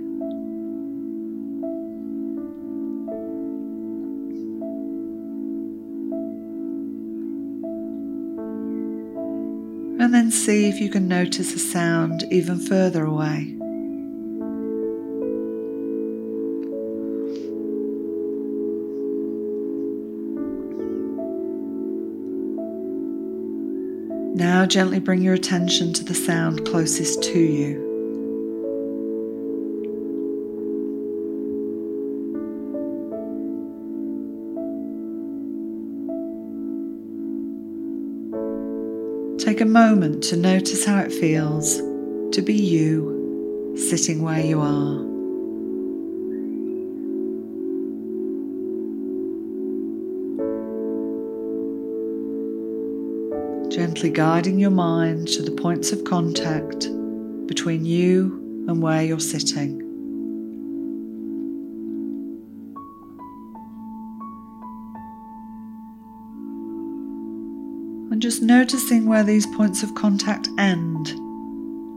See 10.36 10.68
if 10.68 10.80
you 10.80 10.90
can 10.90 11.08
notice 11.08 11.54
a 11.54 11.60
sound 11.60 12.24
even 12.30 12.60
further 12.60 13.06
away. 13.06 13.56
Now 24.36 24.66
gently 24.66 25.00
bring 25.00 25.22
your 25.22 25.34
attention 25.34 25.94
to 25.94 26.04
the 26.04 26.14
sound 26.14 26.66
closest 26.66 27.24
to 27.24 27.40
you. 27.40 27.85
Take 39.56 39.62
a 39.62 39.66
moment 39.68 40.22
to 40.26 40.36
notice 40.36 40.84
how 40.84 41.00
it 41.00 41.14
feels 41.14 41.78
to 42.36 42.42
be 42.42 42.56
you 42.56 43.74
sitting 43.78 44.22
where 44.22 44.42
you 44.42 44.60
are. 44.60 44.98
Gently 53.70 54.10
guiding 54.10 54.60
your 54.60 54.72
mind 54.72 55.30
to 55.30 55.42
the 55.42 55.52
points 55.52 55.94
of 55.94 56.04
contact 56.04 56.90
between 57.48 57.86
you 57.86 58.66
and 58.68 58.82
where 58.82 59.04
you're 59.04 59.22
sitting. 59.22 59.85
And 68.16 68.22
just 68.22 68.42
noticing 68.42 69.06
where 69.08 69.26
these 69.26 69.46
points 69.46 69.84
of 69.84 69.94
contact 69.94 70.48
end 70.58 71.10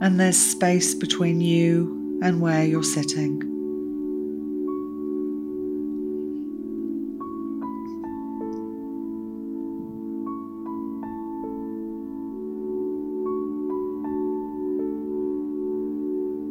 and 0.01 0.19
there's 0.19 0.35
space 0.35 0.93
between 0.93 1.39
you 1.39 2.19
and 2.21 2.41
where 2.41 2.65
you're 2.65 2.83
sitting. 2.83 3.39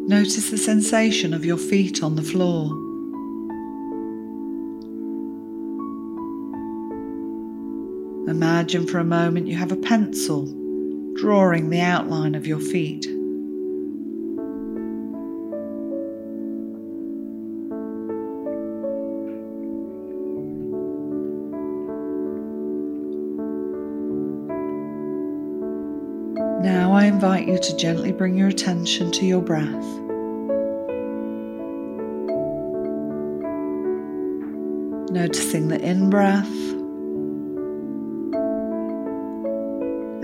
Notice 0.09 0.48
the 0.48 0.57
sensation 0.57 1.35
of 1.35 1.44
your 1.44 1.59
feet 1.59 2.02
on 2.02 2.16
the 2.16 2.22
floor. 2.22 2.88
Imagine 8.58 8.88
for 8.88 8.98
a 8.98 9.04
moment 9.04 9.46
you 9.46 9.56
have 9.56 9.70
a 9.70 9.76
pencil 9.76 10.44
drawing 11.14 11.70
the 11.70 11.80
outline 11.80 12.34
of 12.34 12.44
your 12.44 12.58
feet. 12.58 13.06
Now 26.60 26.90
I 26.94 27.04
invite 27.04 27.46
you 27.46 27.60
to 27.60 27.76
gently 27.76 28.10
bring 28.10 28.34
your 28.34 28.48
attention 28.48 29.12
to 29.12 29.24
your 29.24 29.40
breath. 29.40 29.86
Noticing 35.12 35.68
the 35.68 35.80
in 35.80 36.10
breath 36.10 36.77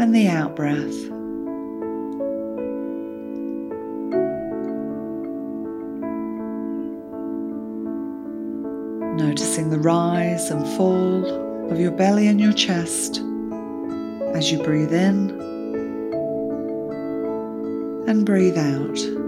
and 0.04 0.14
the 0.14 0.28
out 0.28 0.54
breath. 0.54 0.76
Noticing 9.16 9.70
the 9.70 9.78
rise 9.78 10.50
and 10.50 10.62
fall 10.76 11.72
of 11.72 11.80
your 11.80 11.90
belly 11.90 12.26
and 12.26 12.38
your 12.38 12.52
chest 12.52 13.22
as 14.34 14.52
you 14.52 14.62
breathe 14.62 14.92
in 14.92 15.30
and 18.06 18.26
breathe 18.26 18.58
out. 18.58 19.23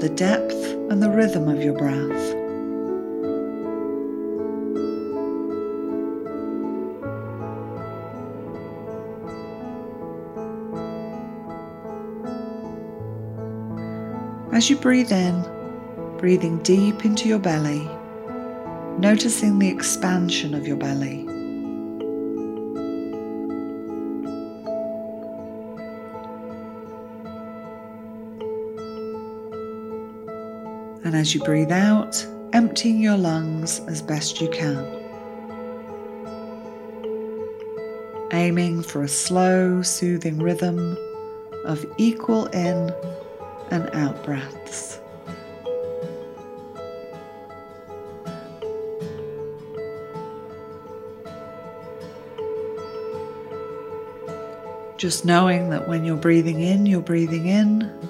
The 0.00 0.08
depth 0.08 0.54
and 0.90 1.02
the 1.02 1.10
rhythm 1.10 1.46
of 1.46 1.62
your 1.62 1.74
breath. 1.74 2.34
As 14.54 14.70
you 14.70 14.76
breathe 14.76 15.12
in, 15.12 15.44
breathing 16.16 16.62
deep 16.62 17.04
into 17.04 17.28
your 17.28 17.38
belly, 17.38 17.86
noticing 18.98 19.58
the 19.58 19.68
expansion 19.68 20.54
of 20.54 20.66
your 20.66 20.76
belly. 20.76 21.26
And 31.10 31.18
as 31.18 31.34
you 31.34 31.40
breathe 31.40 31.72
out, 31.72 32.24
emptying 32.52 33.00
your 33.00 33.16
lungs 33.16 33.80
as 33.88 34.00
best 34.00 34.40
you 34.40 34.48
can. 34.48 34.78
Aiming 38.32 38.84
for 38.84 39.02
a 39.02 39.08
slow, 39.08 39.82
soothing 39.82 40.38
rhythm 40.38 40.96
of 41.64 41.84
equal 41.98 42.46
in 42.46 42.94
and 43.72 43.90
out 43.92 44.22
breaths. 44.22 45.00
Just 54.96 55.24
knowing 55.24 55.70
that 55.70 55.88
when 55.88 56.04
you're 56.04 56.16
breathing 56.16 56.60
in, 56.60 56.86
you're 56.86 57.00
breathing 57.00 57.46
in. 57.46 58.09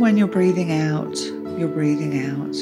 When 0.00 0.16
you're 0.16 0.28
breathing 0.28 0.72
out, 0.72 1.20
you're 1.58 1.68
breathing 1.68 2.24
out. 2.24 2.56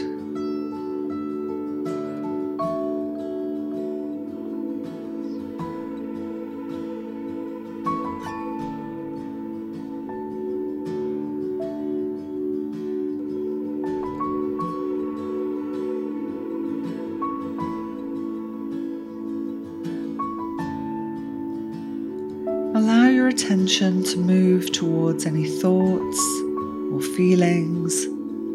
Allow 22.74 23.06
your 23.06 23.28
attention 23.28 24.02
to 24.02 24.16
move 24.16 24.72
towards 24.72 25.24
any 25.24 25.46
thoughts 25.46 26.47
or 26.92 27.00
feelings 27.00 28.06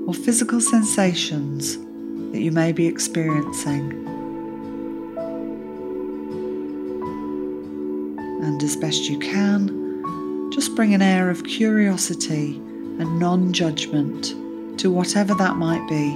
or 0.08 0.14
physical 0.14 0.60
sensations 0.60 1.78
that 2.32 2.42
you 2.42 2.52
may 2.52 2.72
be 2.72 2.88
experiencing. 2.88 3.92
And 8.44 8.62
as 8.62 8.76
best 8.76 9.10
you 9.10 9.20
can, 9.20 10.50
just 10.52 10.76
bring 10.76 10.94
an 10.94 11.02
air 11.02 11.30
of 11.30 11.44
curiosity 11.46 12.56
and 13.00 13.20
non 13.20 13.54
judgment 13.54 14.36
to 14.80 14.92
whatever 14.92 15.34
that 15.36 15.56
might 15.56 15.88
be. 15.88 16.14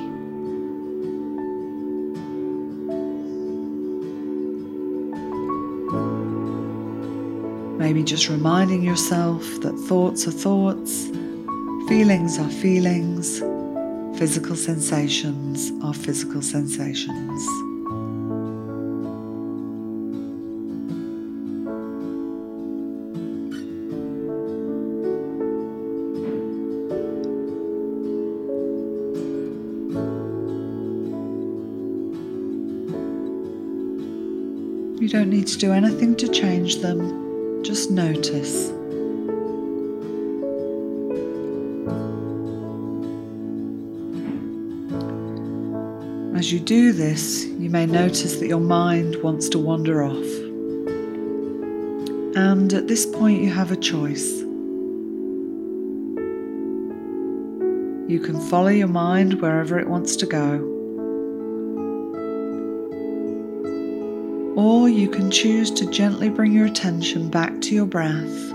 Maybe 7.78 8.04
just 8.04 8.28
reminding 8.28 8.84
yourself 8.84 9.44
that 9.62 9.74
thoughts 9.88 10.28
are 10.28 10.32
thoughts, 10.32 11.10
feelings 11.88 12.38
are 12.38 12.50
feelings, 12.50 13.40
physical 14.20 14.58
sensations 14.58 15.72
are 15.82 15.94
physical 15.94 16.42
sensations. 16.42 17.48
You 35.00 35.08
don't 35.08 35.30
need 35.30 35.48
to 35.48 35.58
do 35.58 35.72
anything 35.72 36.18
to 36.18 36.28
change 36.28 36.82
them. 36.82 37.64
Just 37.64 37.92
notice. 37.92 38.77
As 46.38 46.54
you 46.54 46.60
do 46.60 46.92
this, 46.94 47.46
you 47.46 47.68
may 47.68 47.88
notice 47.88 48.36
that 48.36 48.48
your 48.48 48.60
mind 48.60 49.16
wants 49.24 49.50
to 49.50 49.58
wander 49.58 50.04
off. 50.04 50.28
And 52.38 52.72
at 52.74 52.88
this 52.88 53.08
point, 53.08 53.42
you 53.42 53.50
have 53.50 53.72
a 53.72 53.76
choice. 53.76 54.42
You 58.08 58.20
can 58.24 58.40
follow 58.40 58.68
your 58.68 58.88
mind 58.88 59.42
wherever 59.42 59.80
it 59.80 59.90
wants 59.90 60.16
to 60.18 60.28
go. 60.28 60.60
Or 64.56 64.88
you 64.88 65.10
can 65.10 65.32
choose 65.32 65.72
to 65.72 65.90
gently 65.90 66.30
bring 66.30 66.54
your 66.54 66.68
attention 66.68 67.32
back 67.32 67.60
to 67.62 67.74
your 67.74 67.88
breath 67.88 68.52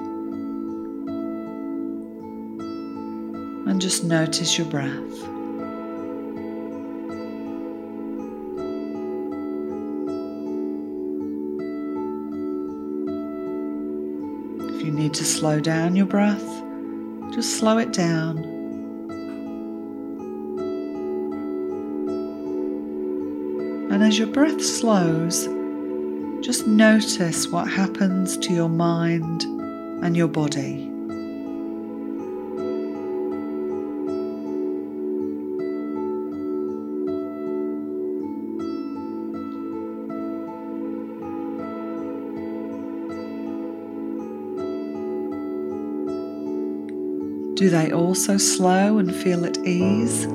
and 3.66 3.81
just 3.81 4.05
notice 4.05 4.57
your 4.57 4.68
breath. 4.68 5.32
Need 15.12 15.18
to 15.18 15.25
slow 15.27 15.61
down 15.61 15.94
your 15.94 16.07
breath, 16.07 16.62
just 17.35 17.59
slow 17.59 17.77
it 17.77 17.92
down. 17.92 18.38
And 23.92 24.03
as 24.03 24.18
your 24.18 24.29
breath 24.29 24.64
slows, 24.64 25.44
just 26.42 26.66
notice 26.66 27.46
what 27.48 27.68
happens 27.68 28.38
to 28.38 28.55
your 28.55 28.70
mind 28.70 29.42
and 30.03 30.16
your 30.16 30.29
body. 30.29 30.91
Do 47.54 47.68
they 47.68 47.92
also 47.92 48.38
slow 48.38 48.96
and 48.98 49.14
feel 49.14 49.44
at 49.44 49.58
ease? 49.58 50.26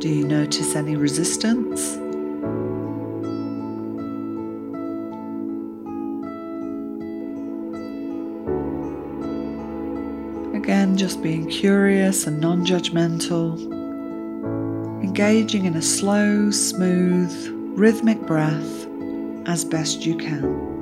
Do 0.00 0.08
you 0.08 0.26
notice 0.26 0.74
any 0.74 0.96
resistance? 0.96 1.96
Again, 10.54 10.96
just 10.96 11.22
being 11.22 11.46
curious 11.48 12.26
and 12.26 12.40
non 12.40 12.64
judgmental, 12.64 13.60
engaging 15.02 15.66
in 15.66 15.76
a 15.76 15.82
slow, 15.82 16.50
smooth, 16.50 17.55
rhythmic 17.76 18.18
breath 18.22 18.86
as 19.46 19.66
best 19.66 20.06
you 20.06 20.16
can. 20.16 20.74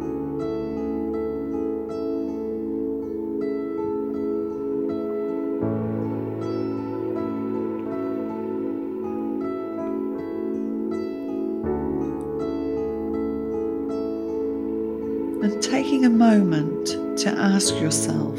and 15.42 15.62
taking 15.62 16.06
a 16.06 16.08
moment 16.08 16.86
to 17.18 17.28
ask 17.28 17.74
yourself 17.74 18.38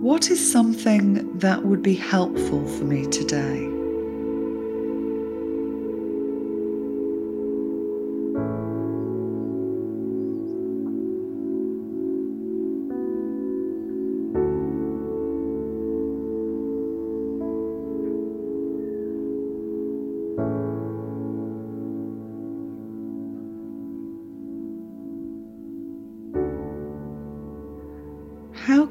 what 0.00 0.30
is 0.30 0.52
something 0.52 1.36
that 1.38 1.64
would 1.64 1.82
be 1.82 1.94
helpful 1.94 2.66
for 2.78 2.84
me 2.84 3.04
today? 3.08 3.75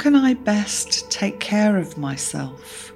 Can 0.06 0.16
I 0.16 0.36
best 0.36 1.10
take 1.10 1.40
care 1.40 1.78
of 1.78 1.98
myself? 1.98 2.94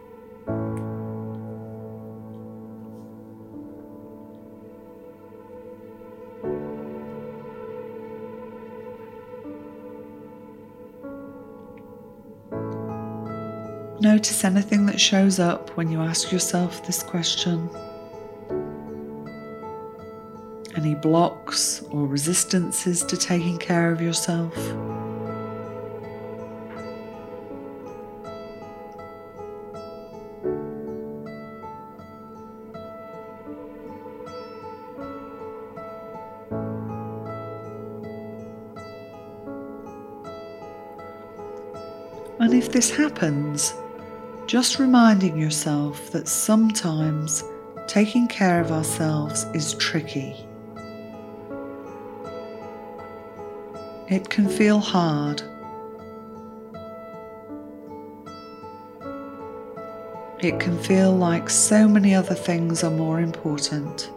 Notice 14.00 14.44
anything 14.44 14.86
that 14.86 15.00
shows 15.00 15.40
up 15.40 15.76
when 15.76 15.90
you 15.90 16.02
ask 16.02 16.32
yourself 16.32 16.86
this 16.86 17.02
question. 17.02 17.68
Any 20.76 20.94
blocks 20.94 21.82
or 21.90 22.06
resistances 22.06 23.04
to 23.06 23.18
taking 23.18 23.58
care 23.58 23.92
of 23.92 24.00
yourself? 24.00 24.56
This 42.80 42.92
happens, 42.92 43.74
just 44.48 44.80
reminding 44.80 45.38
yourself 45.38 46.12
that 46.12 46.30
sometimes 46.30 47.44
taking 47.88 48.26
care 48.26 48.62
of 48.62 48.72
ourselves 48.72 49.44
is 49.54 49.74
tricky. 49.74 50.34
It 54.08 54.30
can 54.30 54.48
feel 54.48 54.80
hard. 54.80 55.42
It 60.40 60.58
can 60.62 60.80
feel 60.80 61.12
like 61.14 61.50
so 61.50 61.86
many 61.86 62.16
other 62.16 62.34
things 62.34 62.82
are 62.82 62.92
more 62.92 63.20
important. 63.20 64.10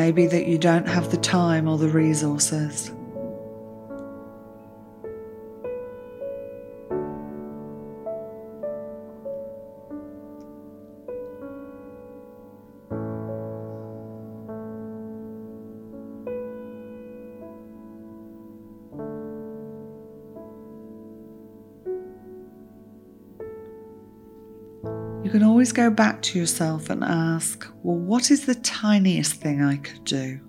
Maybe 0.00 0.26
that 0.28 0.46
you 0.46 0.56
don't 0.56 0.88
have 0.88 1.10
the 1.10 1.18
time 1.18 1.68
or 1.68 1.76
the 1.76 1.90
resources. 1.90 2.90
Always 25.70 25.88
go 25.88 25.94
back 25.94 26.20
to 26.20 26.38
yourself 26.38 26.90
and 26.90 27.04
ask, 27.04 27.64
well, 27.82 27.96
what 27.96 28.30
is 28.32 28.46
the 28.46 28.56
tiniest 28.56 29.34
thing 29.34 29.62
I 29.62 29.76
could 29.76 30.04
do? 30.04 30.40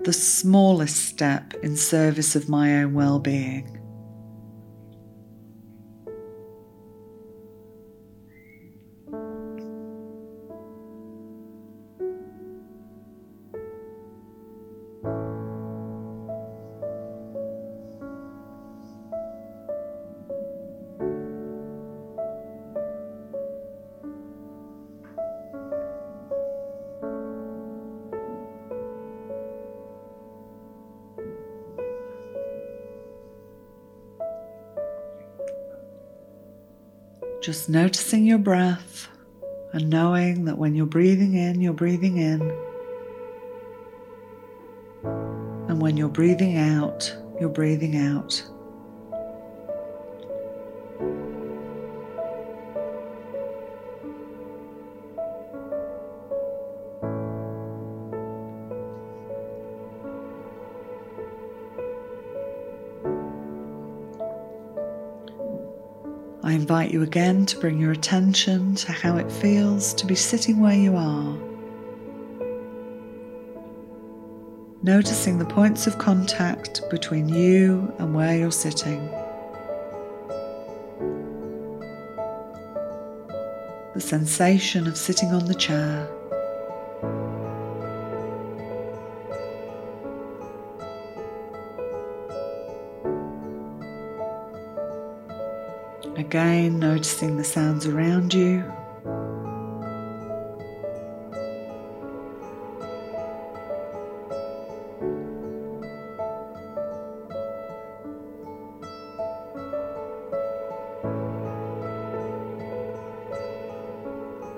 The 0.00 0.12
smallest 0.12 0.96
step 0.96 1.52
in 1.62 1.76
service 1.76 2.36
of 2.36 2.48
my 2.48 2.76
own 2.76 2.94
well 2.94 3.18
being. 3.18 3.73
Just 37.44 37.68
noticing 37.68 38.24
your 38.24 38.38
breath 38.38 39.06
and 39.74 39.90
knowing 39.90 40.46
that 40.46 40.56
when 40.56 40.74
you're 40.74 40.86
breathing 40.86 41.34
in, 41.34 41.60
you're 41.60 41.74
breathing 41.74 42.16
in. 42.16 42.40
And 45.68 45.78
when 45.78 45.98
you're 45.98 46.08
breathing 46.08 46.56
out, 46.56 47.14
you're 47.38 47.50
breathing 47.50 47.98
out. 47.98 48.42
Invite 66.84 66.92
you 66.92 67.02
again 67.02 67.46
to 67.46 67.58
bring 67.60 67.80
your 67.80 67.92
attention 67.92 68.74
to 68.74 68.92
how 68.92 69.16
it 69.16 69.32
feels 69.32 69.94
to 69.94 70.04
be 70.04 70.14
sitting 70.14 70.60
where 70.60 70.76
you 70.76 70.94
are. 70.94 71.34
Noticing 74.82 75.38
the 75.38 75.46
points 75.46 75.86
of 75.86 75.96
contact 75.96 76.82
between 76.90 77.30
you 77.30 77.90
and 77.98 78.14
where 78.14 78.36
you're 78.36 78.52
sitting. 78.52 79.08
The 83.94 84.00
sensation 84.00 84.86
of 84.86 84.98
sitting 84.98 85.32
on 85.32 85.46
the 85.46 85.54
chair. 85.54 86.06
Again, 96.34 96.80
noticing 96.80 97.36
the 97.36 97.44
sounds 97.44 97.86
around 97.86 98.34
you. 98.34 98.64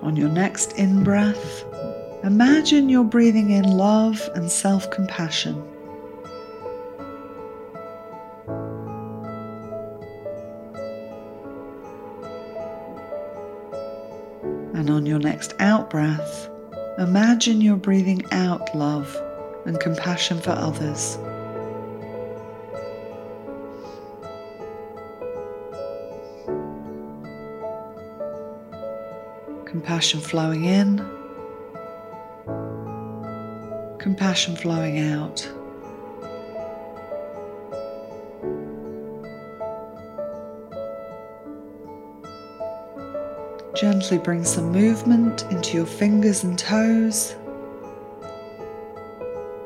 On 0.00 0.16
your 0.16 0.30
next 0.30 0.72
in 0.78 1.04
breath, 1.04 1.62
imagine 2.24 2.88
you're 2.88 3.04
breathing 3.04 3.50
in 3.50 3.64
love 3.64 4.26
and 4.34 4.50
self 4.50 4.90
compassion. 4.90 5.75
Breath, 15.96 16.50
imagine 16.98 17.62
you're 17.62 17.74
breathing 17.74 18.22
out 18.30 18.74
love 18.74 19.18
and 19.64 19.80
compassion 19.80 20.38
for 20.38 20.50
others. 20.50 21.16
Compassion 29.64 30.20
flowing 30.20 30.66
in, 30.66 30.98
compassion 33.98 34.54
flowing 34.54 34.98
out. 34.98 35.48
Gently 43.76 44.16
bring 44.16 44.42
some 44.42 44.72
movement 44.72 45.42
into 45.50 45.76
your 45.76 45.84
fingers 45.84 46.44
and 46.44 46.58
toes. 46.58 47.34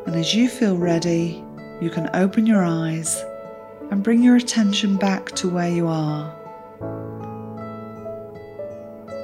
And 0.05 0.17
as 0.17 0.35
you 0.35 0.49
feel 0.49 0.77
ready, 0.77 1.45
you 1.81 1.91
can 1.91 2.11
open 2.13 2.45
your 2.45 2.65
eyes 2.65 3.23
and 3.93 4.03
bring 4.03 4.21
your 4.21 4.35
attention 4.35 4.97
back 4.97 5.31
to 5.37 5.49
where 5.49 5.71
you 5.71 5.87
are. 5.87 6.35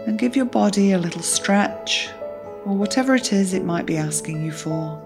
And 0.07 0.21
give 0.21 0.37
your 0.37 0.47
body 0.47 0.93
a 0.93 0.99
little 0.99 1.23
stretch 1.23 2.09
or 2.65 2.77
whatever 2.77 3.17
it 3.17 3.33
is 3.33 3.55
it 3.55 3.65
might 3.65 3.87
be 3.87 3.97
asking 3.97 4.45
you 4.45 4.53
for. 4.53 5.03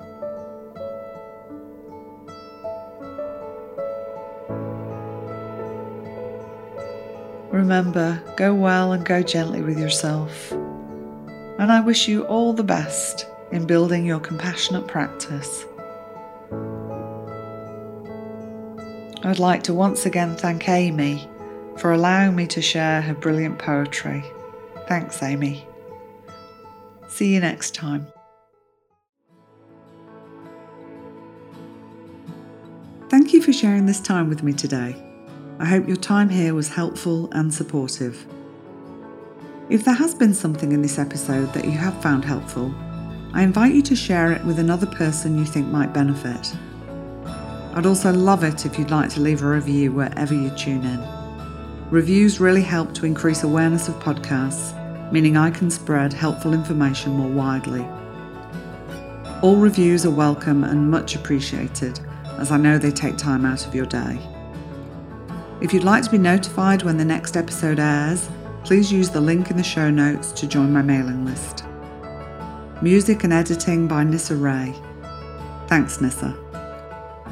Remember, 7.70 8.20
go 8.34 8.52
well 8.52 8.90
and 8.90 9.04
go 9.04 9.22
gently 9.22 9.62
with 9.62 9.78
yourself. 9.78 10.50
and 10.50 11.70
I 11.70 11.80
wish 11.80 12.08
you 12.08 12.24
all 12.24 12.52
the 12.52 12.64
best 12.64 13.26
in 13.52 13.64
building 13.64 14.04
your 14.04 14.18
compassionate 14.18 14.88
practice. 14.88 15.64
I'd 19.22 19.38
like 19.38 19.62
to 19.64 19.72
once 19.72 20.04
again 20.04 20.34
thank 20.34 20.68
Amy 20.68 21.28
for 21.76 21.92
allowing 21.92 22.34
me 22.34 22.48
to 22.48 22.60
share 22.60 23.02
her 23.02 23.14
brilliant 23.14 23.60
poetry. 23.60 24.24
Thanks, 24.88 25.22
Amy. 25.22 25.64
See 27.08 27.32
you 27.32 27.38
next 27.38 27.72
time. 27.72 28.08
Thank 33.10 33.32
you 33.32 33.40
for 33.40 33.52
sharing 33.52 33.86
this 33.86 34.00
time 34.00 34.28
with 34.28 34.42
me 34.42 34.54
today. 34.54 35.00
I 35.60 35.66
hope 35.66 35.86
your 35.86 35.98
time 36.10 36.28
here 36.28 36.54
was 36.54 36.66
helpful 36.66 37.28
and 37.30 37.54
supportive. 37.54 38.26
If 39.68 39.84
there 39.84 39.94
has 39.94 40.12
been 40.12 40.34
something 40.34 40.72
in 40.72 40.82
this 40.82 40.98
episode 40.98 41.54
that 41.54 41.64
you 41.64 41.70
have 41.70 42.02
found 42.02 42.24
helpful, 42.24 42.74
I 43.32 43.44
invite 43.44 43.74
you 43.74 43.82
to 43.82 43.94
share 43.94 44.32
it 44.32 44.44
with 44.44 44.58
another 44.58 44.88
person 44.88 45.38
you 45.38 45.44
think 45.44 45.68
might 45.68 45.94
benefit. 45.94 46.52
I'd 47.76 47.86
also 47.86 48.12
love 48.12 48.42
it 48.42 48.66
if 48.66 48.76
you'd 48.76 48.90
like 48.90 49.08
to 49.10 49.20
leave 49.20 49.44
a 49.44 49.48
review 49.48 49.92
wherever 49.92 50.34
you 50.34 50.50
tune 50.56 50.84
in. 50.84 51.00
Reviews 51.90 52.40
really 52.40 52.62
help 52.62 52.92
to 52.94 53.06
increase 53.06 53.44
awareness 53.44 53.86
of 53.86 53.94
podcasts, 54.00 54.74
meaning 55.12 55.36
I 55.36 55.52
can 55.52 55.70
spread 55.70 56.12
helpful 56.12 56.54
information 56.54 57.12
more 57.12 57.30
widely. 57.30 57.86
All 59.42 59.54
reviews 59.54 60.04
are 60.04 60.10
welcome 60.10 60.64
and 60.64 60.90
much 60.90 61.14
appreciated, 61.14 62.00
as 62.36 62.50
I 62.50 62.56
know 62.56 62.78
they 62.78 62.90
take 62.90 63.16
time 63.16 63.44
out 63.44 63.64
of 63.64 63.76
your 63.76 63.86
day. 63.86 64.18
If 65.60 65.74
you'd 65.74 65.84
like 65.84 66.02
to 66.04 66.10
be 66.10 66.16
notified 66.16 66.82
when 66.82 66.96
the 66.96 67.04
next 67.04 67.36
episode 67.36 67.78
airs, 67.78 68.30
please 68.64 68.90
use 68.90 69.10
the 69.10 69.20
link 69.20 69.50
in 69.50 69.58
the 69.58 69.62
show 69.62 69.90
notes 69.90 70.32
to 70.32 70.46
join 70.46 70.72
my 70.72 70.80
mailing 70.80 71.26
list. 71.26 71.64
Music 72.80 73.24
and 73.24 73.32
editing 73.32 73.86
by 73.86 74.02
Nissa 74.02 74.36
Ray. 74.36 74.74
Thanks, 75.66 76.00
Nissa. 76.00 76.34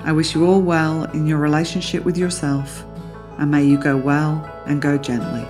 I 0.05 0.13
wish 0.13 0.35
you 0.35 0.45
all 0.45 0.61
well 0.61 1.05
in 1.13 1.27
your 1.27 1.39
relationship 1.39 2.05
with 2.05 2.19
yourself, 2.19 2.85
and 3.39 3.51
may 3.51 3.65
you 3.65 3.79
go 3.79 3.97
well 3.97 4.45
and 4.67 4.83
go 4.83 4.99
gently. 4.99 5.49